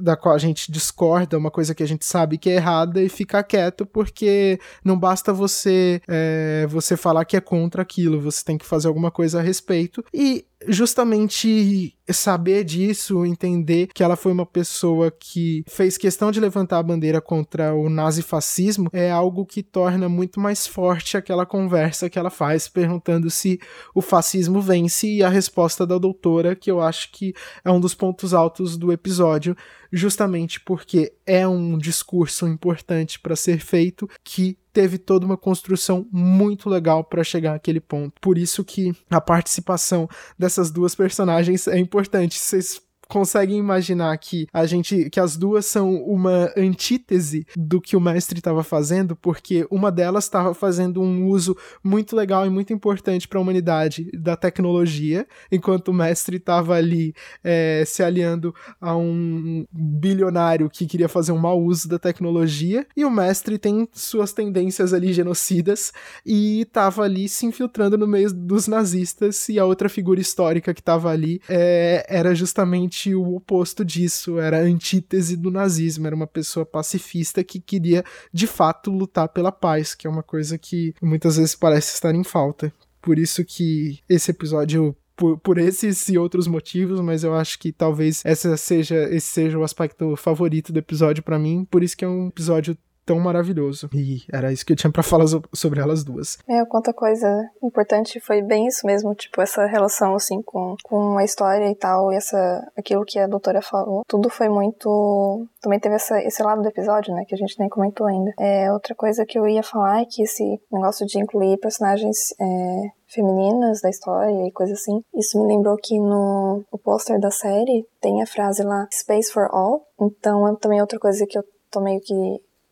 [0.00, 3.08] da qual a gente discorda, uma coisa que a gente sabe que é errada e
[3.08, 8.56] ficar quieto, porque não basta você, é, você falar que é contra aquilo, você tem
[8.56, 14.46] que fazer alguma coisa a respeito, e justamente saber disso, entender que ela foi uma
[14.46, 20.08] pessoa que fez questão de levantar a bandeira contra o nazifascismo, é algo que torna
[20.08, 23.60] muito mais forte aquela conversa que ela faz, perguntando se
[23.94, 27.94] o fascismo vence, e a resposta da doutora, que eu acho que é um dos
[27.94, 29.56] pontos altos do episódio,
[29.92, 36.70] justamente porque é um discurso importante para ser feito que teve toda uma construção muito
[36.70, 38.12] legal para chegar àquele ponto.
[38.20, 42.38] Por isso que a participação dessas duas personagens é importante.
[42.38, 48.00] Vocês conseguem imaginar que a gente que as duas são uma antítese do que o
[48.00, 53.26] mestre estava fazendo, porque uma delas estava fazendo um uso muito legal e muito importante
[53.26, 59.64] para a humanidade da tecnologia, enquanto o mestre estava ali é, se aliando a um
[59.72, 64.92] bilionário que queria fazer um mau uso da tecnologia, e o mestre tem suas tendências
[64.92, 65.92] ali genocidas
[66.26, 70.80] e estava ali se infiltrando no meio dos nazistas, e a outra figura histórica que
[70.80, 76.26] estava ali é, era justamente o oposto disso, era a antítese do nazismo, era uma
[76.26, 81.36] pessoa pacifista que queria de fato lutar pela paz, que é uma coisa que muitas
[81.36, 82.72] vezes parece estar em falta.
[83.00, 87.72] Por isso que esse episódio por, por, esses e outros motivos, mas eu acho que
[87.72, 92.04] talvez essa seja, esse seja o aspecto favorito do episódio para mim, por isso que
[92.04, 93.88] é um episódio tão maravilhoso.
[93.94, 96.36] E era isso que eu tinha para falar sobre elas duas.
[96.46, 97.26] É, quanta coisa
[97.62, 102.12] importante foi bem isso mesmo, tipo, essa relação, assim, com, com a história e tal,
[102.12, 102.36] e essa,
[102.76, 104.02] aquilo que a doutora falou.
[104.06, 105.46] Tudo foi muito.
[105.62, 108.30] Também teve essa, esse lado do episódio, né, que a gente nem comentou ainda.
[108.38, 112.34] É, outra coisa que eu ia falar é que esse negócio de incluir personagens.
[112.38, 115.00] É, femininas da história e coisa assim.
[115.14, 119.86] Isso me lembrou que no pôster da série tem a frase lá Space for All.
[119.98, 122.14] Então é também outra coisa que eu tô meio que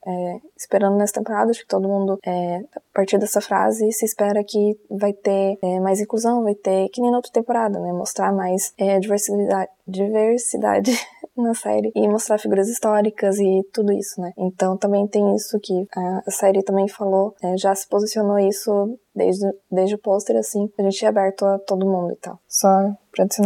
[0.06, 4.44] é, esperando nessa temporada, acho que todo mundo, é, a partir dessa frase, se espera
[4.44, 7.92] que vai ter é, mais inclusão, vai ter, que nem na outra temporada, né?
[7.92, 10.92] Mostrar mais é, diversidade, diversidade
[11.36, 14.32] na série e mostrar figuras históricas e tudo isso, né?
[14.38, 19.46] Então também tem isso que a, série também falou, é, já se posicionou isso desde,
[19.70, 22.38] desde o pôster, assim, a gente é aberto a todo mundo e tal.
[22.48, 22.68] Só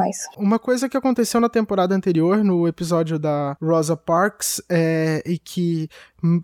[0.08, 0.28] isso.
[0.36, 5.88] Uma coisa que aconteceu na temporada anterior, no episódio da Rosa Parks, é, e que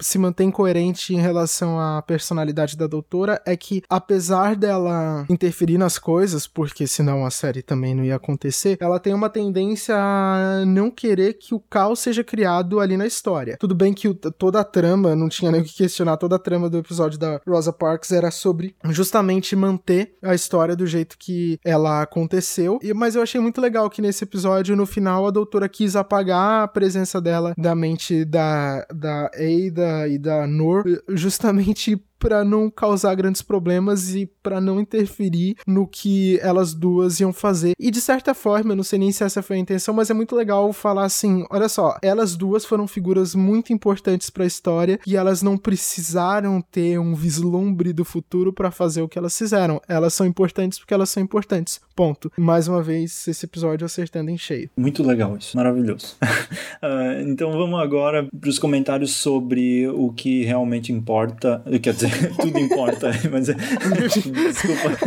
[0.01, 5.99] se mantém coerente em relação à personalidade da doutora, é que apesar dela interferir nas
[5.99, 10.91] coisas, porque senão a série também não ia acontecer, ela tem uma tendência a não
[10.91, 13.57] querer que o caos seja criado ali na história.
[13.59, 16.39] Tudo bem que o, toda a trama, não tinha nem o que questionar, toda a
[16.39, 21.59] trama do episódio da Rosa Parks era sobre justamente manter a história do jeito que
[21.65, 25.69] ela aconteceu, e, mas eu achei muito legal que nesse episódio, no final, a doutora
[25.69, 32.45] quis apagar a presença dela da mente da, da Ada e da Nor, justamente para
[32.45, 37.73] não causar grandes problemas e para não interferir no que elas duas iam fazer.
[37.79, 40.15] E de certa forma, eu não sei nem se essa foi a intenção, mas é
[40.15, 44.99] muito legal falar assim, olha só, elas duas foram figuras muito importantes para a história
[45.07, 49.81] e elas não precisaram ter um vislumbre do futuro para fazer o que elas fizeram.
[49.89, 51.81] Elas são importantes porque elas são importantes.
[51.95, 52.31] Ponto.
[52.37, 54.71] Mais uma vez, esse episódio acertando em cheio.
[54.77, 56.17] Muito legal isso, maravilhoso.
[56.23, 62.06] uh, então vamos agora para os comentários sobre o que realmente importa, quer dizer,
[62.41, 63.55] tudo importa, mas é...
[64.33, 64.99] desculpa.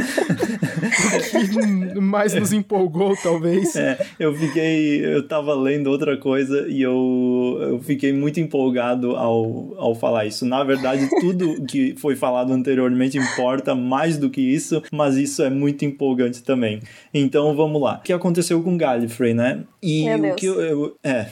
[2.01, 3.75] mais nos empolgou, talvez.
[3.75, 9.73] É, eu fiquei, eu tava lendo outra coisa e eu, eu fiquei muito empolgado ao,
[9.77, 10.45] ao falar isso.
[10.45, 15.49] Na verdade, tudo que foi falado anteriormente importa mais do que isso, mas isso é
[15.49, 16.79] muito empolgante também.
[17.13, 17.97] Então vamos lá.
[17.97, 19.63] O que aconteceu com Gallifrey, né?
[19.81, 20.35] E Meu o Deus.
[20.35, 21.27] que eu, eu é,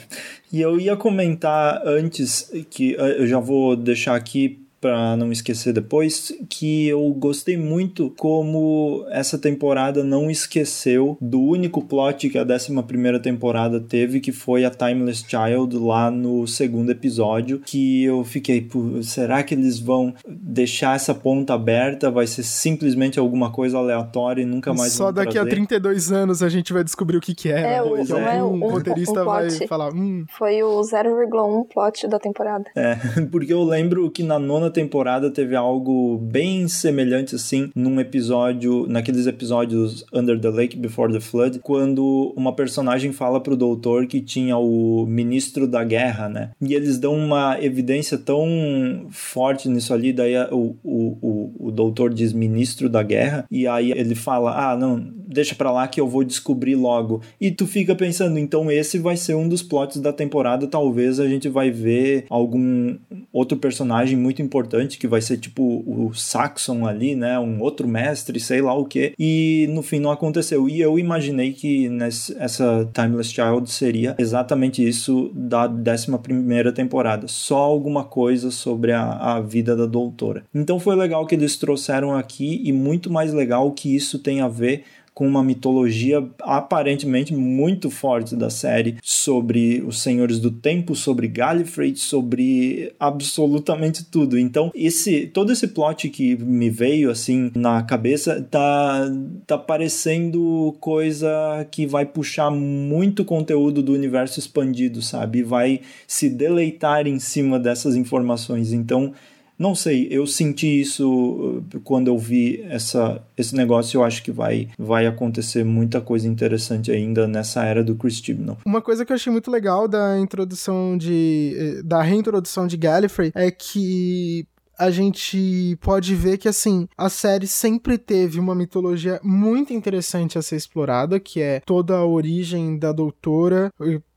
[0.52, 6.32] e eu ia comentar antes que eu já vou deixar aqui para não esquecer depois,
[6.48, 12.82] que eu gostei muito como essa temporada não esqueceu do único plot que a 11
[12.82, 18.68] primeira temporada teve, que foi a Timeless Child lá no segundo episódio, que eu fiquei,
[19.02, 22.10] será que eles vão deixar essa ponta aberta?
[22.10, 25.48] Vai ser simplesmente alguma coisa aleatória e nunca mais Só daqui trazer?
[25.48, 27.76] a 32 anos a gente vai descobrir o que que é.
[27.76, 30.24] É, o, que é, um, um roteirista um vai falar, hum.
[30.36, 32.64] Foi o 0,1 plot da temporada.
[32.76, 32.96] É,
[33.30, 39.26] porque eu lembro que na nona temporada teve algo bem semelhante assim num episódio, naqueles
[39.26, 44.56] episódios Under the Lake Before the Flood, quando uma personagem fala pro doutor que tinha
[44.56, 46.50] o ministro da guerra, né?
[46.60, 52.12] E eles dão uma evidência tão forte nisso ali, daí o, o, o, o doutor
[52.12, 56.08] diz ministro da guerra, e aí ele fala: ah, não, deixa pra lá que eu
[56.08, 57.20] vou descobrir logo.
[57.40, 61.28] E tu fica pensando, então esse vai ser um dos plots da temporada, talvez a
[61.28, 62.96] gente vai ver algum
[63.32, 64.57] outro personagem muito importante
[64.98, 69.12] que vai ser tipo o Saxon ali, né, um outro mestre, sei lá o que.
[69.18, 70.68] E no fim não aconteceu.
[70.68, 77.58] E eu imaginei que nessa Timeless Child seria exatamente isso da 11 primeira temporada, só
[77.58, 80.44] alguma coisa sobre a, a vida da doutora.
[80.54, 84.48] Então foi legal que eles trouxeram aqui e muito mais legal que isso tem a
[84.48, 84.84] ver
[85.18, 91.96] com uma mitologia aparentemente muito forte da série sobre os Senhores do Tempo, sobre Gallifrey,
[91.96, 94.38] sobre absolutamente tudo.
[94.38, 99.10] Então, esse todo esse plot que me veio assim na cabeça tá
[99.44, 105.42] tá parecendo coisa que vai puxar muito conteúdo do universo expandido, sabe?
[105.42, 108.72] Vai se deleitar em cima dessas informações.
[108.72, 109.12] Então,
[109.58, 113.98] não sei, eu senti isso uh, quando eu vi essa, esse negócio.
[113.98, 118.58] Eu acho que vai, vai acontecer muita coisa interessante ainda nessa era do Chris Chibnall.
[118.64, 121.54] Uma coisa que eu achei muito legal da introdução de.
[121.56, 124.46] Eh, da reintrodução de Gallifrey é que
[124.78, 130.42] a gente pode ver que, assim, a série sempre teve uma mitologia muito interessante a
[130.42, 133.72] ser explorada, que é toda a origem da doutora,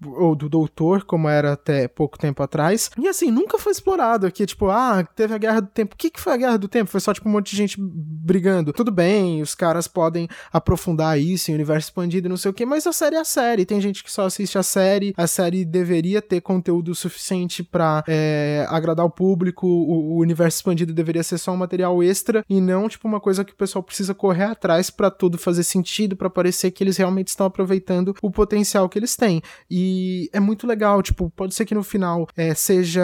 [0.06, 2.90] ou do doutor, como era até pouco tempo atrás.
[2.98, 5.94] E, assim, nunca foi explorado aqui, tipo, ah, teve a Guerra do Tempo.
[5.94, 6.90] O que, que foi a Guerra do Tempo?
[6.90, 8.74] Foi só, tipo, um monte de gente brigando.
[8.74, 12.66] Tudo bem, os caras podem aprofundar isso em universo expandido e não sei o que,
[12.66, 13.66] mas a série é a série.
[13.66, 18.66] Tem gente que só assiste a série, a série deveria ter conteúdo suficiente para é,
[18.70, 22.88] agradar o público, o, o universo expandido deveria ser só um material extra e não
[22.88, 26.72] tipo uma coisa que o pessoal precisa correr atrás para tudo fazer sentido, para parecer
[26.72, 29.42] que eles realmente estão aproveitando o potencial que eles têm.
[29.70, 29.91] E
[30.34, 33.02] é muito legal, tipo, pode ser que no final é, seja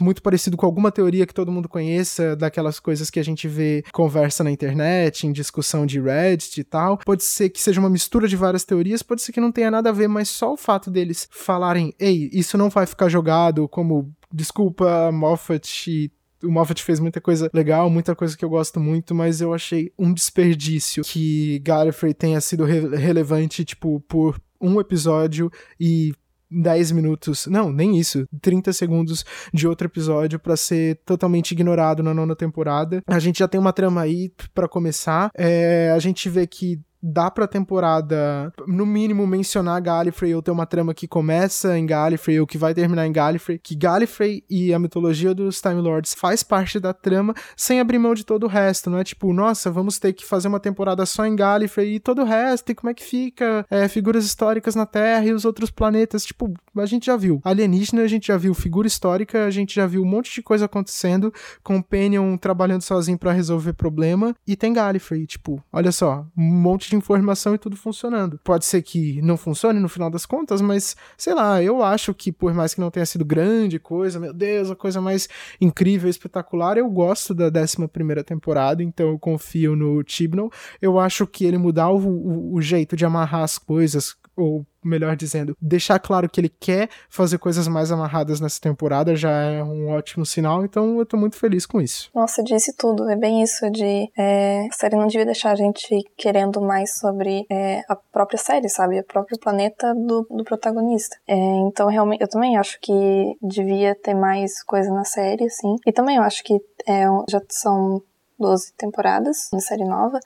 [0.00, 3.84] muito parecido com alguma teoria que todo mundo conheça, daquelas coisas que a gente vê
[3.92, 6.98] conversa na internet, em discussão de Reddit e tal.
[6.98, 9.90] Pode ser que seja uma mistura de várias teorias, pode ser que não tenha nada
[9.90, 14.12] a ver, mas só o fato deles falarem, ei, isso não vai ficar jogado como
[14.32, 16.10] desculpa, Moffat e
[16.42, 19.92] o Moffat fez muita coisa legal, muita coisa que eu gosto muito, mas eu achei
[19.98, 26.12] um desperdício que Gallifrey tenha sido re relevante, tipo, por um episódio e
[26.50, 32.14] 10 minutos, não, nem isso, 30 segundos de outro episódio para ser totalmente ignorado na
[32.14, 33.02] nona temporada.
[33.06, 35.30] A gente já tem uma trama aí para começar.
[35.34, 40.66] É, a gente vê que dá pra temporada, no mínimo, mencionar Gallifrey ou ter uma
[40.66, 44.78] trama que começa em Gallifrey ou que vai terminar em Gallifrey, que Gallifrey e a
[44.78, 48.90] mitologia dos Time Lords faz parte da trama sem abrir mão de todo o resto,
[48.90, 49.04] não é?
[49.04, 52.72] Tipo, nossa, vamos ter que fazer uma temporada só em Gallifrey e todo o resto,
[52.72, 56.52] e como é que fica é, figuras históricas na Terra e os outros planetas, tipo,
[56.76, 57.40] a gente já viu.
[57.44, 58.54] Alienígena, a gente já viu.
[58.54, 61.32] Figura histórica, a gente já viu um monte de coisa acontecendo,
[61.62, 66.87] com Penion trabalhando sozinho para resolver problema, e tem Gallifrey, tipo, olha só, um monte
[66.88, 68.38] de informação e tudo funcionando.
[68.42, 72.32] Pode ser que não funcione no final das contas, mas sei lá, eu acho que
[72.32, 75.28] por mais que não tenha sido grande coisa, meu Deus, a coisa mais
[75.60, 80.50] incrível, espetacular, eu gosto da 11 primeira temporada, então eu confio no Chibnall.
[80.80, 85.16] Eu acho que ele mudar o, o, o jeito de amarrar as coisas, ou melhor
[85.16, 89.88] dizendo, deixar claro que ele quer fazer coisas mais amarradas nessa temporada já é um
[89.90, 92.10] ótimo sinal, então eu tô muito feliz com isso.
[92.14, 96.02] Nossa, disse tudo, é bem isso de é, a série não devia deixar a gente
[96.16, 99.00] querendo mais sobre é, a própria série, sabe?
[99.00, 101.16] O próprio planeta do, do protagonista.
[101.26, 105.76] É, então, realmente, eu também acho que devia ter mais coisa na série, assim.
[105.86, 106.54] E também eu acho que
[106.86, 108.02] é, já são
[108.38, 110.18] 12 temporadas na série nova.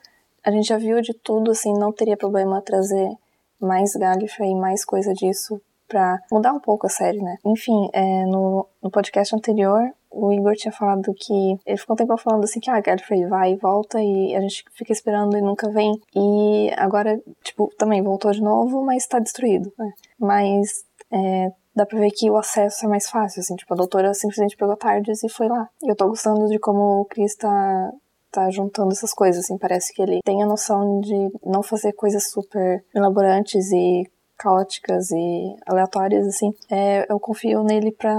[0.45, 3.09] A gente já viu de tudo, assim, não teria problema trazer
[3.65, 7.37] mais Gallifrey e mais coisa disso para mudar um pouco a série, né?
[7.45, 12.17] Enfim, é, no, no podcast anterior, o Igor tinha falado que ele ficou um tempo
[12.17, 15.69] falando assim que ah, Gallifrey vai e volta e a gente fica esperando e nunca
[15.69, 15.93] vem.
[16.15, 19.91] E agora, tipo, também voltou de novo, mas tá destruído, né?
[20.19, 24.13] Mas é, dá pra ver que o acesso é mais fácil, assim, tipo, a doutora
[24.13, 25.67] simplesmente pegou tardes e foi lá.
[25.81, 27.91] E eu tô gostando de como o Chris tá
[28.33, 32.31] tá juntando essas coisas, assim, parece que ele tem a noção de não fazer coisas
[32.31, 36.51] super elaborantes e caóticas e aleatórias, assim.
[36.69, 38.15] É, eu confio nele pra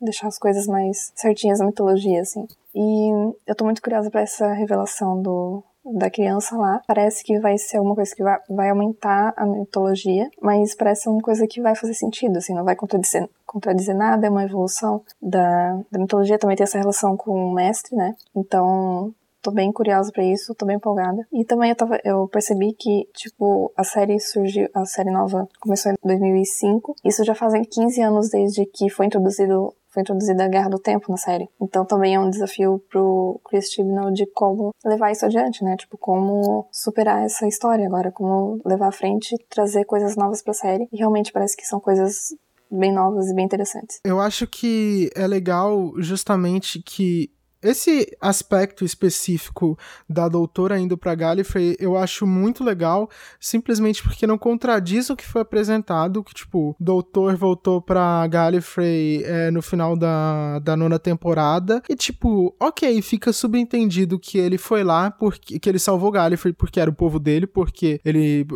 [0.00, 2.46] deixar as coisas mais certinhas na mitologia, assim.
[2.74, 3.10] E
[3.46, 6.80] eu tô muito curiosa para essa revelação do, da criança lá.
[6.86, 11.20] Parece que vai ser alguma coisa que vai, vai aumentar a mitologia, mas parece uma
[11.20, 15.80] coisa que vai fazer sentido, assim, não vai contradizer, contradizer nada, é uma evolução da,
[15.90, 18.16] da mitologia, também tem essa relação com o mestre, né?
[18.34, 19.14] Então,
[19.44, 21.26] tô bem curiosa para isso, tô bem empolgada.
[21.30, 25.92] E também eu, tava, eu percebi que, tipo, a série surgiu, a série nova começou
[25.92, 26.96] em 2005.
[27.04, 31.08] Isso já fazem 15 anos desde que foi introduzido foi introduzida a Guerra do Tempo
[31.08, 31.48] na série.
[31.62, 35.76] Então também é um desafio pro Chris Chibnall de como levar isso adiante, né?
[35.76, 40.88] Tipo, como superar essa história agora, como levar à frente, trazer coisas novas pra série.
[40.92, 42.34] E realmente parece que são coisas
[42.68, 44.00] bem novas e bem interessantes.
[44.04, 47.30] Eu acho que é legal justamente que
[47.64, 53.08] esse aspecto específico da doutora indo para Gallifrey eu acho muito legal,
[53.40, 59.50] simplesmente porque não contradiz o que foi apresentado, que tipo, doutor voltou para Gallifrey é,
[59.50, 65.10] no final da, da nona temporada e tipo, ok, fica subentendido que ele foi lá
[65.10, 68.46] porque que ele salvou Gallifrey porque era o povo dele, porque ele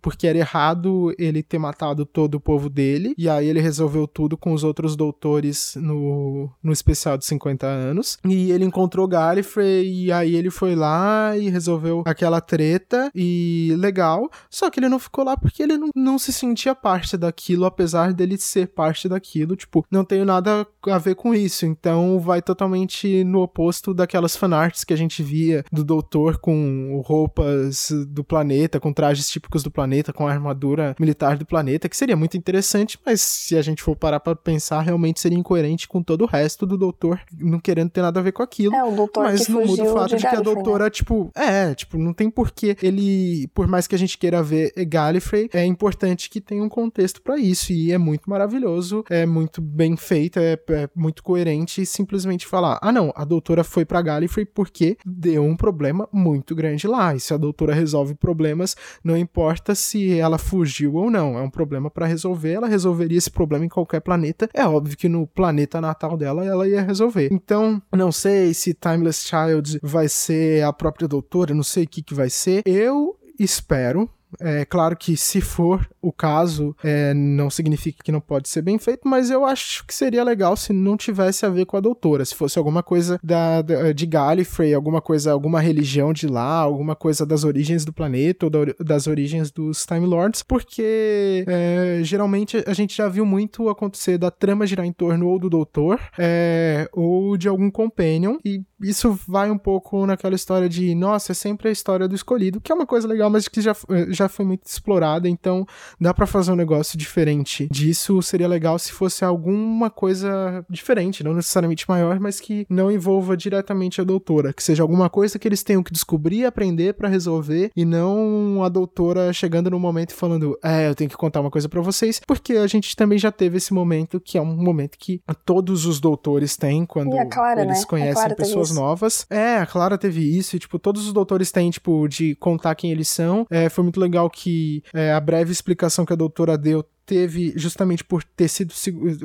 [0.00, 4.36] porque era errado ele ter matado todo o povo dele, e aí ele resolveu tudo
[4.36, 8.18] com os outros doutores no, no especial de 50 anos.
[8.24, 14.30] E ele encontrou Gallifrey e aí ele foi lá e resolveu aquela treta e legal.
[14.50, 18.12] Só que ele não ficou lá porque ele não, não se sentia parte daquilo, apesar
[18.12, 19.56] dele ser parte daquilo.
[19.56, 21.66] Tipo, não tenho nada a ver com isso.
[21.66, 27.90] Então vai totalmente no oposto daquelas fanarts que a gente via do doutor com roupas
[28.08, 32.16] do planeta, com trajes típicos do planeta, com a armadura militar do planeta, que seria
[32.16, 36.22] muito interessante, mas se a gente for parar pra pensar, realmente seria incoerente com todo
[36.22, 38.74] o resto do doutor não querendo ter nada a ver com aquilo.
[38.74, 40.84] É, o doutor mas que não muda o fato de de, que a Gallifrey, doutora,
[40.84, 40.90] né?
[40.90, 45.48] tipo, é, tipo, não tem porquê ele, por mais que a gente queira ver Gallifrey,
[45.52, 49.96] é importante que tenha um contexto pra isso e é muito maravilhoso, é muito bem
[49.96, 54.96] feito, é, é muito coerente simplesmente falar, ah não, a doutora foi pra Gallifrey porque
[55.04, 60.18] deu um problema muito grande lá, e se a doutora resolve problemas, não importa se
[60.18, 64.00] ela fugiu ou não, é um problema pra resolver, ela resolveria esse problema em qualquer
[64.00, 67.28] planeta, é óbvio que no planeta natal dela ela ia resolver.
[67.32, 72.02] Então, não sei se Timeless Child vai ser a própria doutora, não sei o que
[72.02, 72.62] que vai ser.
[72.66, 78.48] Eu espero é claro que se for o caso, é, não significa que não pode
[78.48, 81.76] ser bem feito, mas eu acho que seria legal se não tivesse a ver com
[81.76, 86.26] a doutora, se fosse alguma coisa da, da- de Gallifrey, alguma coisa, alguma religião de
[86.26, 91.44] lá, alguma coisa das origens do planeta ou da- das origens dos Time Lords, porque
[91.46, 95.50] é, geralmente a gente já viu muito acontecer da trama girar em torno ou do
[95.50, 101.32] doutor é, ou de algum companion, e isso vai um pouco naquela história de, nossa,
[101.32, 103.74] é sempre a história do escolhido, que é uma coisa legal, mas que já,
[104.18, 105.66] já foi muito explorada, então
[106.00, 108.20] dá pra fazer um negócio diferente disso.
[108.22, 114.00] Seria legal se fosse alguma coisa diferente, não necessariamente maior, mas que não envolva diretamente
[114.00, 117.84] a doutora, que seja alguma coisa que eles tenham que descobrir, aprender pra resolver, e
[117.84, 121.68] não a doutora chegando no momento e falando, é, eu tenho que contar uma coisa
[121.68, 125.20] pra vocês, porque a gente também já teve esse momento, que é um momento que
[125.44, 127.86] todos os doutores têm quando Clara, eles né?
[127.86, 129.26] Conhecem pessoas novas.
[129.30, 132.90] É, a Clara teve isso, e, tipo, todos os doutores têm, tipo, de contar quem
[132.90, 133.46] eles são.
[133.50, 138.04] É, foi muito legal que é, a breve explicação que a doutora deu teve justamente
[138.04, 138.74] por ter sido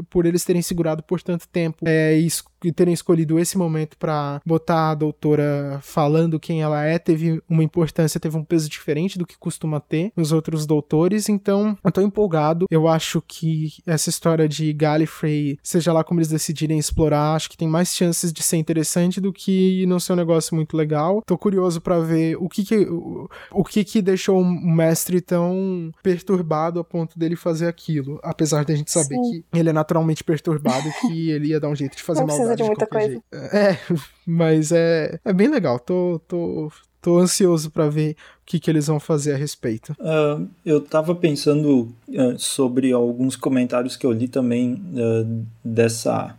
[0.10, 2.26] por eles terem segurado por tanto tempo é, e
[2.72, 8.20] terem escolhido esse momento pra botar a doutora falando quem ela é teve uma importância
[8.20, 11.30] teve um peso diferente do que costuma ter nos outros doutores.
[11.30, 12.66] Então eu tô empolgado.
[12.70, 17.58] Eu acho que essa história de Gallifrey seja lá como eles decidirem explorar acho que
[17.58, 21.22] tem mais chances de ser interessante do que não ser um negócio muito legal.
[21.26, 25.92] Tô curioso pra ver o que que o, o que que deixou o mestre tão
[26.02, 29.22] perturbado a ponto dele fazer aquilo, apesar da gente saber Sim.
[29.52, 32.64] que ele é naturalmente perturbado que ele ia dar um jeito de fazer Não precisa
[32.64, 33.08] de muita coisa.
[33.08, 33.24] jeito.
[33.34, 33.78] É,
[34.26, 35.80] mas é, é bem legal.
[35.80, 38.16] Tô, tô, tô ansioso pra ver
[38.46, 39.96] que que eles vão fazer a respeito.
[40.00, 45.26] Ah, eu tava pensando ah, sobre alguns comentários que eu li também ah,
[45.64, 46.36] dessa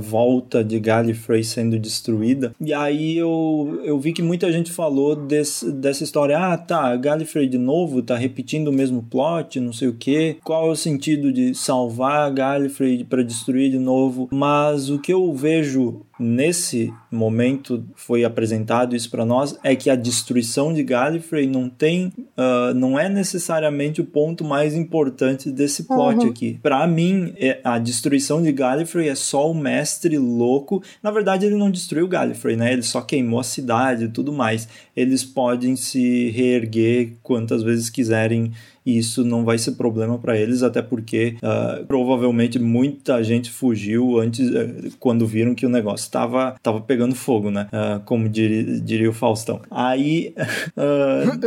[0.00, 2.54] volta de Gallifrey sendo destruída.
[2.58, 6.38] E aí eu, eu vi que muita gente falou desse, dessa história.
[6.38, 10.38] Ah, tá, Gallifrey de novo, tá repetindo o mesmo plot, não sei o que.
[10.42, 14.26] Qual é o sentido de salvar Gallifrey para destruir de novo?
[14.32, 19.94] Mas o que eu vejo nesse momento foi apresentado isso para nós é que a
[19.94, 26.18] destruição de Gallifrey não tem ah, não é necessariamente o ponto mais importante desse plot
[26.24, 26.30] Uhum.
[26.30, 26.58] aqui.
[26.62, 30.82] Pra mim é- a destruição de Gallifrey é só o mestre louco.
[31.02, 32.72] Na verdade ele não destruiu Gallifrey né?
[32.72, 34.68] Ele só queimou a cidade e tudo mais.
[34.96, 38.52] Eles podem se reerguer quantas vezes quiserem
[38.88, 44.18] e isso não vai ser problema para eles, até porque ah, provavelmente muita gente fugiu
[44.18, 47.68] antes, eh, quando viram que o negócio estava tava pegando fogo, né?
[47.70, 49.60] Ah, como diria, diria o Faustão.
[49.70, 50.34] Aí,
[50.74, 51.38] ah,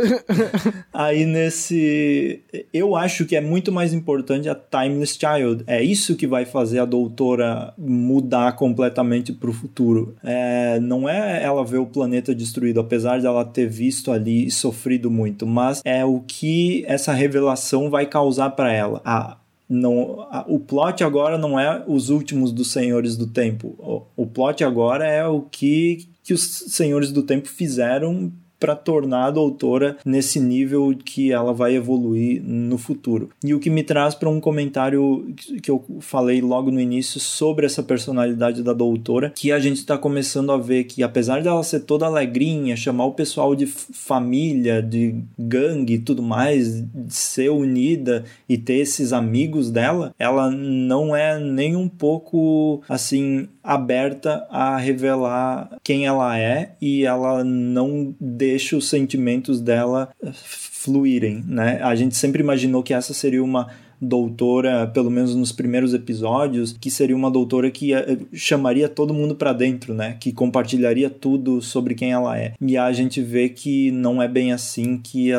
[0.92, 2.40] aí nesse.
[2.72, 5.64] Eu acho que é muito mais importante a Timeless Child.
[5.66, 10.14] É isso que vai fazer a doutora mudar completamente pro futuro.
[10.22, 14.50] É, não é ela ver o planeta destruído, apesar de ela ter visto ali e
[14.50, 19.00] sofrido muito, mas é o que essa revelação vai causar para ela.
[19.04, 19.36] A
[19.68, 23.68] não, o plot agora não é os últimos dos Senhores do Tempo.
[23.78, 28.30] O, o plot agora é o que, que os Senhores do Tempo fizeram
[28.62, 33.30] para tornar a doutora nesse nível que ela vai evoluir no futuro.
[33.42, 37.66] E o que me traz para um comentário que eu falei logo no início sobre
[37.66, 41.80] essa personalidade da doutora, que a gente está começando a ver que apesar dela ser
[41.80, 48.24] toda alegrinha, chamar o pessoal de família, de gangue e tudo mais, de ser unida
[48.48, 55.78] e ter esses amigos dela, ela não é nem um pouco assim aberta a revelar
[55.82, 61.80] quem ela é e ela não deixa os sentimentos dela fluírem, né?
[61.82, 63.68] A gente sempre imaginou que essa seria uma
[64.02, 69.36] doutora, pelo menos nos primeiros episódios, que seria uma doutora que eh, chamaria todo mundo
[69.36, 70.16] para dentro, né?
[70.18, 72.54] Que compartilharia tudo sobre quem ela é.
[72.60, 75.30] E a gente vê que não é bem assim, que,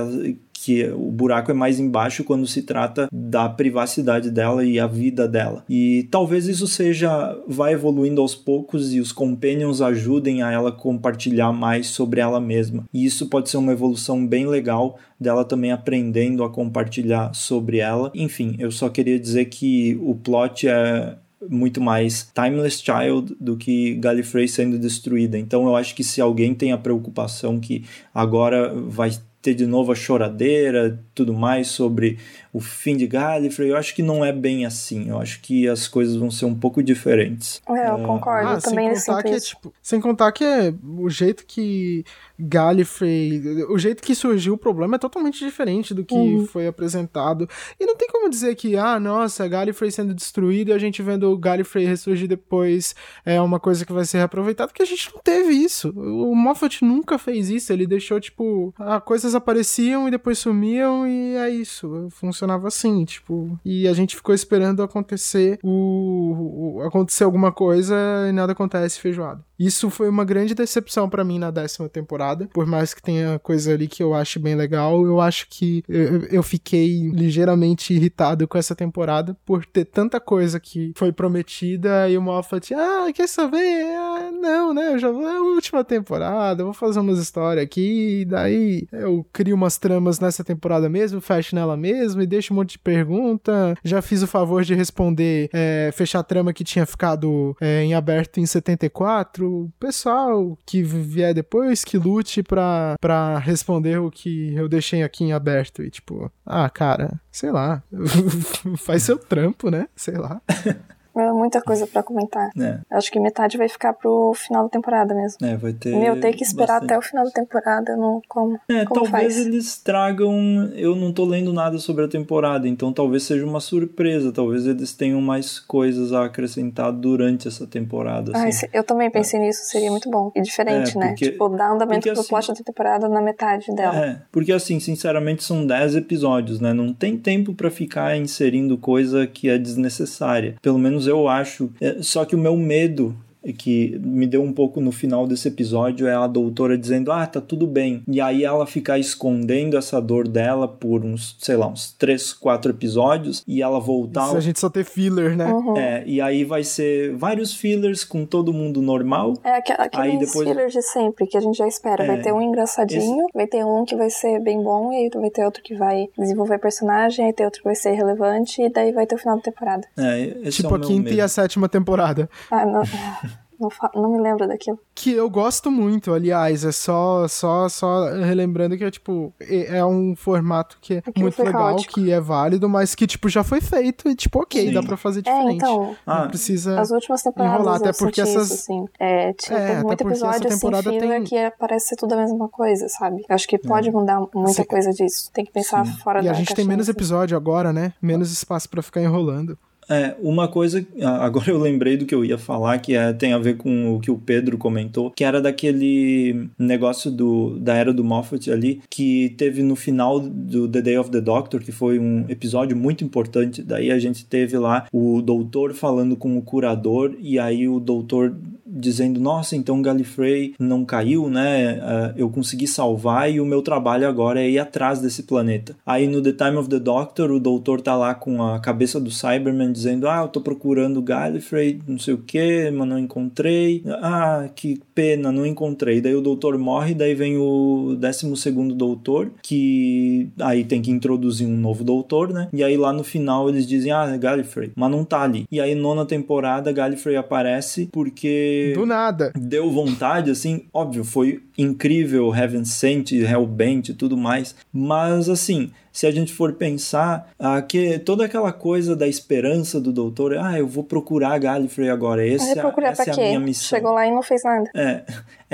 [0.63, 5.27] que o buraco é mais embaixo quando se trata da privacidade dela e a vida
[5.27, 5.65] dela.
[5.69, 11.51] E talvez isso seja vai evoluindo aos poucos e os companions ajudem a ela compartilhar
[11.51, 12.85] mais sobre ela mesma.
[12.93, 18.09] E isso pode ser uma evolução bem legal dela também aprendendo a compartilhar sobre ela.
[18.15, 21.17] Enfim, eu só queria dizer que o plot é
[21.49, 25.37] muito mais Timeless Child do que Gallifrey sendo destruída.
[25.37, 27.83] Então eu acho que se alguém tem a preocupação que
[28.13, 29.11] agora vai
[29.43, 32.17] ter de novo a choradeira, tudo mais sobre
[32.51, 35.09] o fim de Gallifrey, eu acho que não é bem assim.
[35.09, 37.61] Eu acho que as coisas vão ser um pouco diferentes.
[37.67, 41.09] É, eu concordo, ah, também sem contar que é, tipo, Sem contar que é o
[41.09, 42.05] jeito que
[42.39, 43.63] Gallifrey.
[43.69, 46.45] O jeito que surgiu o problema é totalmente diferente do que uhum.
[46.45, 47.49] foi apresentado.
[47.79, 51.31] E não tem como dizer que, ah, nossa, Gallifrey sendo destruído e a gente vendo
[51.31, 52.95] o Gallifrey ressurgir depois
[53.25, 55.89] é uma coisa que vai ser reaproveitada, porque a gente não teve isso.
[55.89, 57.73] O Moffat nunca fez isso.
[57.73, 62.07] Ele deixou, tipo, ah, coisas apareciam e depois sumiam e é isso.
[62.11, 63.59] Funcionava assim, tipo.
[63.63, 67.95] E a gente ficou esperando acontecer o, o acontecer alguma coisa
[68.27, 69.43] e nada acontece feijoado.
[69.65, 72.49] Isso foi uma grande decepção para mim na décima temporada.
[72.53, 76.25] Por mais que tenha coisa ali que eu acho bem legal, eu acho que eu,
[76.25, 82.17] eu fiquei ligeiramente irritado com essa temporada por ter tanta coisa que foi prometida e
[82.17, 83.85] o Moffat, ah, quer saber?
[83.97, 84.93] Ah, não, né?
[84.93, 89.25] Eu já vou, é a última temporada, vou fazer umas histórias aqui, e daí eu
[89.31, 93.75] crio umas tramas nessa temporada mesmo, fecho nela mesmo e deixo um monte de pergunta.
[93.83, 97.93] Já fiz o favor de responder, é, fechar a trama que tinha ficado é, em
[97.93, 104.53] aberto em 74 o pessoal que vier depois que lute pra, pra responder o que
[104.55, 105.83] eu deixei aqui em aberto.
[105.83, 107.83] E tipo, ah, cara, sei lá,
[108.77, 109.87] faz seu trampo, né?
[109.95, 110.41] Sei lá.
[111.15, 112.49] É muita coisa para comentar.
[112.59, 112.79] É.
[112.89, 115.45] Acho que metade vai ficar pro final da temporada mesmo.
[115.45, 115.95] É, vai ter.
[115.95, 116.85] Meu, ter que esperar bastante.
[116.85, 118.59] até o final da temporada, não como.
[118.67, 119.45] É, como talvez faz?
[119.45, 120.71] eles tragam.
[120.73, 124.31] Eu não tô lendo nada sobre a temporada, então talvez seja uma surpresa.
[124.31, 128.31] Talvez eles tenham mais coisas a acrescentar durante essa temporada.
[128.33, 128.67] Ah, assim.
[128.73, 129.43] eu também pensei é.
[129.43, 130.31] nisso, seria muito bom.
[130.35, 131.07] E diferente, é, né?
[131.09, 131.31] porque, né?
[131.31, 133.95] Tipo, dar andamento pro assim, plot da temporada na metade dela.
[133.95, 136.73] É, porque assim, sinceramente, são 10 episódios, né?
[136.73, 140.55] Não tem tempo para ficar inserindo coisa que é desnecessária.
[140.61, 141.69] Pelo menos eu acho.
[141.79, 143.15] É, só que o meu medo
[143.51, 147.41] que me deu um pouco no final desse episódio é a doutora dizendo: Ah, tá
[147.41, 148.03] tudo bem.
[148.07, 152.71] E aí ela ficar escondendo essa dor dela por uns, sei lá, uns 3, 4
[152.71, 154.27] episódios e ela voltar.
[154.27, 155.51] Isso a gente só ter filler, né?
[155.51, 155.77] Uhum.
[155.77, 159.33] É, e aí vai ser vários fillers com todo mundo normal.
[159.43, 160.47] É, aqu aqueles aí depois...
[160.47, 162.03] fillers de sempre que a gente já espera.
[162.03, 163.33] É, vai ter um engraçadinho, esse...
[163.33, 166.07] vai ter um que vai ser bem bom, e aí vai ter outro que vai
[166.17, 169.37] desenvolver personagem, aí tem outro que vai ser relevante, e daí vai ter o final
[169.37, 169.87] da temporada.
[169.97, 171.15] É, tipo é a quinta medo.
[171.15, 172.29] e a sétima temporada.
[172.51, 172.83] Ah, não.
[173.63, 174.79] Não, não, me lembro daquilo.
[174.93, 176.63] Que eu gosto muito, aliás.
[176.63, 181.43] É só, só, só relembrando que é tipo, é um formato que é Aquilo muito
[181.43, 181.93] legal, caótico.
[181.93, 184.73] que é válido, mas que, tipo, já foi feito e, tipo, ok, Sim.
[184.73, 185.51] dá pra fazer é, diferente.
[185.51, 185.95] É, então.
[186.05, 186.21] Ah.
[186.21, 186.79] Não precisa.
[186.79, 187.55] As últimas temporadas.
[187.59, 188.51] Enrolar, até porque essas.
[188.51, 188.85] Isso, assim.
[188.99, 191.23] É, tipo, é, tem muito episódio assim, filler tem...
[191.23, 193.23] que é, parece ser tudo a mesma coisa, sabe?
[193.27, 193.91] Eu acho que pode é.
[193.91, 194.65] mudar muita Sim.
[194.65, 195.31] coisa disso.
[195.33, 195.93] Tem que pensar Sim.
[195.97, 196.97] fora e da E a gente tem menos assim.
[196.97, 197.93] episódio agora, né?
[198.01, 199.57] Menos espaço para ficar enrolando.
[199.89, 200.85] É, uma coisa,
[201.19, 203.99] agora eu lembrei do que eu ia falar, que é, tem a ver com o
[203.99, 209.33] que o Pedro comentou, que era daquele negócio do, da era do Moffat ali, que
[209.37, 213.61] teve no final do The Day of the Doctor, que foi um episódio muito importante.
[213.61, 218.35] Daí a gente teve lá o doutor falando com o curador, e aí o doutor
[218.73, 221.75] dizendo: Nossa, então Gallifrey não caiu, né?
[221.75, 225.75] Uh, eu consegui salvar e o meu trabalho agora é ir atrás desse planeta.
[225.85, 229.11] Aí no The Time of the Doctor, o doutor tá lá com a cabeça do
[229.11, 233.83] Cyberman dizendo: Ah, eu tô procurando Gallifrey, não sei o que, mas não encontrei.
[234.01, 236.01] Ah, que pena, não encontrei.
[236.01, 241.47] Daí o doutor morre, daí vem o 12 segundo doutor, que aí tem que introduzir
[241.47, 242.47] um novo doutor, né?
[242.53, 245.45] E aí lá no final eles dizem, ah, Gallifrey, mas não tá ali.
[245.51, 248.73] E aí nona temporada Gallifrey aparece porque...
[248.75, 249.31] Do nada.
[249.35, 256.07] Deu vontade, assim, óbvio, foi incrível Heaven Sent, Hellbent e tudo mais, mas assim, se
[256.07, 260.67] a gente for pensar ah, que toda aquela coisa da esperança do doutor, ah, eu
[260.67, 263.77] vou procurar Gallifrey agora, esse, procurar essa é a minha missão.
[263.77, 264.69] Chegou lá e não fez nada.
[264.75, 265.03] É,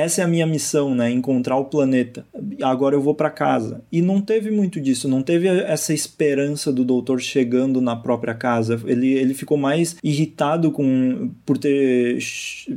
[0.02, 2.26] essa é a minha missão, né, encontrar o planeta.
[2.62, 3.82] Agora eu vou para casa.
[3.92, 8.80] E não teve muito disso, não teve essa esperança do doutor chegando na própria casa.
[8.86, 12.20] Ele, ele ficou mais irritado com por ter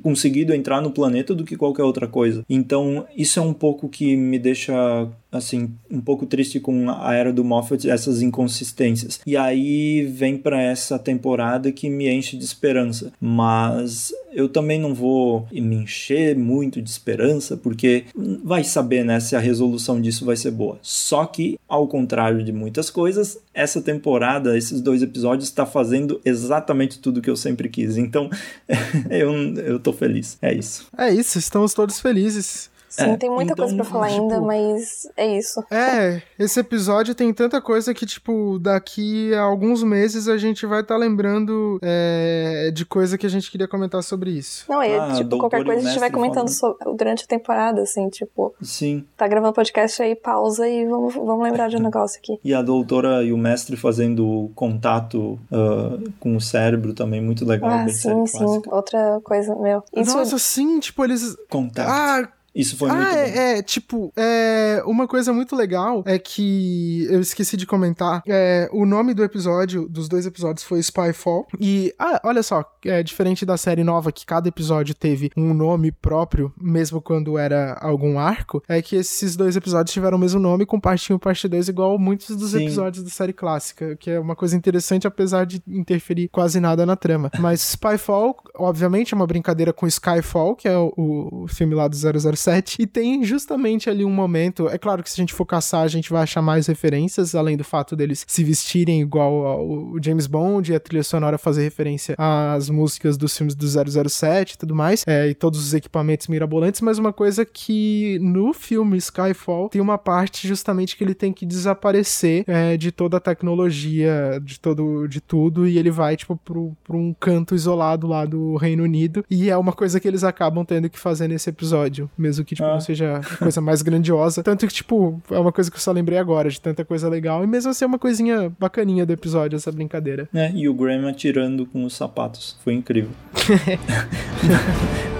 [0.02, 2.44] conseguido entrar no planeta do que qualquer outra coisa.
[2.48, 7.32] Então, isso é um pouco que me deixa assim, um pouco triste com a era
[7.32, 9.18] do Moffat, essas inconsistências.
[9.26, 13.10] E aí vem para essa temporada que me enche de esperança.
[13.18, 17.11] Mas eu também não vou me encher muito de esperança,
[17.56, 18.04] porque
[18.44, 20.78] vai saber, né, se a resolução disso vai ser boa.
[20.82, 26.98] Só que, ao contrário de muitas coisas, essa temporada, esses dois episódios, está fazendo exatamente
[26.98, 27.96] tudo que eu sempre quis.
[27.96, 28.30] Então,
[29.10, 30.38] eu, eu tô feliz.
[30.40, 30.86] É isso.
[30.96, 32.71] É isso, estamos todos felizes.
[32.92, 35.64] Sim, é, tem muita então, coisa pra falar tipo, ainda, mas é isso.
[35.70, 40.82] É, esse episódio tem tanta coisa que, tipo, daqui a alguns meses a gente vai
[40.82, 44.66] estar tá lembrando é, de coisa que a gente queria comentar sobre isso.
[44.68, 48.10] Não, é, ah, tipo, qualquer coisa a gente vai comentando sobre, durante a temporada, assim,
[48.10, 48.54] tipo.
[48.60, 49.06] Sim.
[49.16, 52.38] Tá gravando podcast aí, pausa e vamos, vamos lembrar de um negócio aqui.
[52.44, 57.70] E a doutora e o mestre fazendo contato uh, com o cérebro também, muito legal.
[57.70, 58.36] Ah, sim, sim.
[58.36, 58.74] Clássica.
[58.74, 59.82] Outra coisa, meu.
[59.96, 60.14] Isso...
[60.14, 61.34] Nossa, sim, tipo, eles.
[61.48, 61.88] Contato.
[61.88, 63.38] Ah, isso foi ah, muito é, bom.
[63.38, 68.22] é, tipo, é, uma coisa muito legal é que eu esqueci de comentar.
[68.26, 71.46] É, o nome do episódio, dos dois episódios, foi Spyfall.
[71.58, 75.90] E, ah, olha só, é diferente da série nova, que cada episódio teve um nome
[75.90, 80.66] próprio, mesmo quando era algum arco, é que esses dois episódios tiveram o mesmo nome,
[80.66, 82.64] com parte 1 e parte 2, igual muitos dos Sim.
[82.64, 86.96] episódios da série clássica, que é uma coisa interessante, apesar de interferir quase nada na
[86.96, 87.30] trama.
[87.38, 91.96] Mas Spyfall, obviamente, é uma brincadeira com Skyfall, que é o, o filme lá do
[91.96, 92.76] 007 7.
[92.80, 94.68] E tem justamente ali um momento.
[94.68, 97.56] É claro que se a gente for caçar, a gente vai achar mais referências, além
[97.56, 102.14] do fato deles se vestirem igual ao James Bond e a trilha sonora fazer referência
[102.18, 105.04] às músicas dos filmes do 007 e tudo mais.
[105.06, 106.80] É, e todos os equipamentos mirabolantes.
[106.80, 111.46] Mas uma coisa que no filme Skyfall tem uma parte justamente que ele tem que
[111.46, 116.74] desaparecer é, de toda a tecnologia, de todo de tudo, e ele vai, tipo, pro
[116.90, 119.24] um canto isolado lá do Reino Unido.
[119.30, 122.54] E é uma coisa que eles acabam tendo que fazer nesse episódio, mesmo mesmo que,
[122.54, 122.72] tipo, ah.
[122.74, 124.42] não seja a coisa mais grandiosa.
[124.42, 127.44] Tanto que, tipo, é uma coisa que eu só lembrei agora, de tanta coisa legal.
[127.44, 130.28] E mesmo assim é uma coisinha bacaninha do episódio, essa brincadeira.
[130.34, 132.56] É, e o Graham atirando com os sapatos.
[132.64, 133.10] Foi incrível.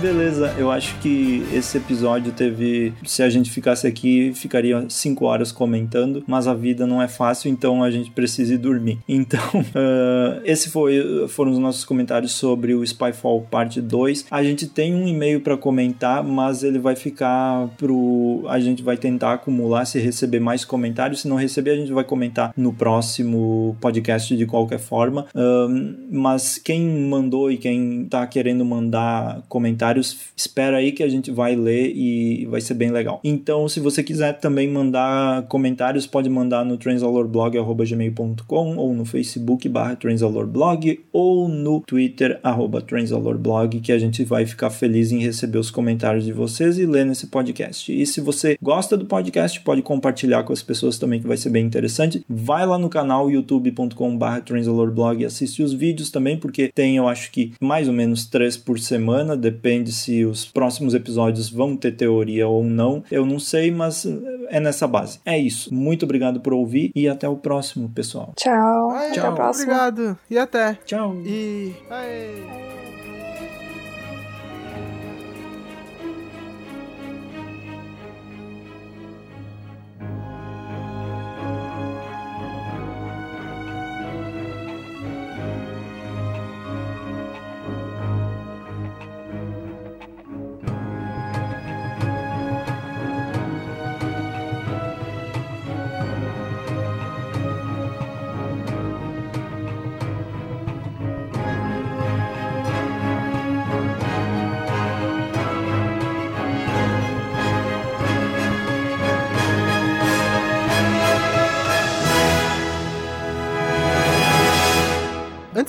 [0.00, 0.54] beleza.
[0.58, 2.92] Eu acho que esse episódio teve.
[3.04, 7.50] Se a gente ficasse aqui, ficaria cinco horas comentando, mas a vida não é fácil,
[7.50, 8.98] então a gente precisa ir dormir.
[9.20, 14.26] Então, uh, esse foi, foram os nossos comentários sobre o Spyfall parte 2.
[14.30, 18.44] A gente tem um e-mail para comentar, mas ele vai ficar pro.
[18.48, 21.20] A gente vai tentar acumular se receber mais comentários.
[21.20, 25.26] Se não receber, a gente vai comentar no próximo podcast de qualquer forma.
[25.34, 25.68] Uh,
[26.10, 30.16] mas quem mandou e quem tá querendo mandar comentários comentários.
[30.36, 33.20] Espera aí que a gente vai ler e vai ser bem legal.
[33.24, 39.96] Então, se você quiser também mandar comentários, pode mandar no transalorblog.gmail.com ou no Facebook barra
[39.96, 45.70] transalorblog ou no Twitter arroba transalorblog que a gente vai ficar feliz em receber os
[45.70, 47.92] comentários de vocês e ler nesse podcast.
[47.92, 51.50] E se você gosta do podcast, pode compartilhar com as pessoas também que vai ser
[51.50, 52.24] bem interessante.
[52.28, 57.08] Vai lá no canal youtube.com barra transalorblog e assiste os vídeos também, porque tem eu
[57.08, 61.76] acho que mais ou menos três por semana, depende depende se os próximos episódios vão
[61.76, 63.02] ter teoria ou não.
[63.10, 64.06] Eu não sei, mas
[64.48, 65.20] é nessa base.
[65.24, 65.72] É isso.
[65.74, 68.32] Muito obrigado por ouvir e até o próximo, pessoal.
[68.36, 68.90] Tchau.
[68.90, 69.32] Ai, Tchau.
[69.32, 70.18] Até Obrigado.
[70.28, 70.74] E até.
[70.84, 71.16] Tchau.
[71.24, 71.74] E.
[71.90, 72.69] Aê.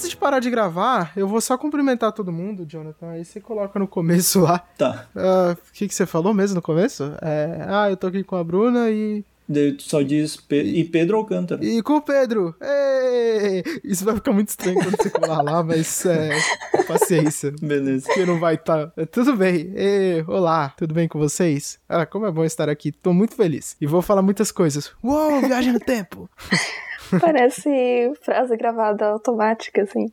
[0.01, 3.11] Antes de parar de gravar, eu vou só cumprimentar todo mundo, Jonathan.
[3.11, 4.57] Aí você coloca no começo lá.
[4.75, 5.05] Tá.
[5.15, 7.03] Ah, O que, que você falou mesmo no começo?
[7.21, 9.23] É, ah, eu tô aqui com a Bruna e.
[9.79, 11.63] Só diz Pe- e Pedro Alcântara.
[11.63, 12.55] E com o Pedro!
[12.61, 13.61] Ei!
[13.83, 16.29] Isso vai ficar muito estranho quando você colar lá, mas é.
[16.87, 17.53] Paciência.
[17.61, 18.05] Beleza.
[18.07, 18.91] Porque não vai estar.
[19.11, 19.71] Tudo bem.
[19.75, 21.77] Ei, olá, tudo bem com vocês?
[21.89, 22.91] Ah, como é bom estar aqui.
[22.93, 23.75] Tô muito feliz.
[23.81, 24.91] E vou falar muitas coisas.
[25.03, 26.29] Uou, viagem no tempo!
[27.20, 30.12] Parece frase gravada automática, assim.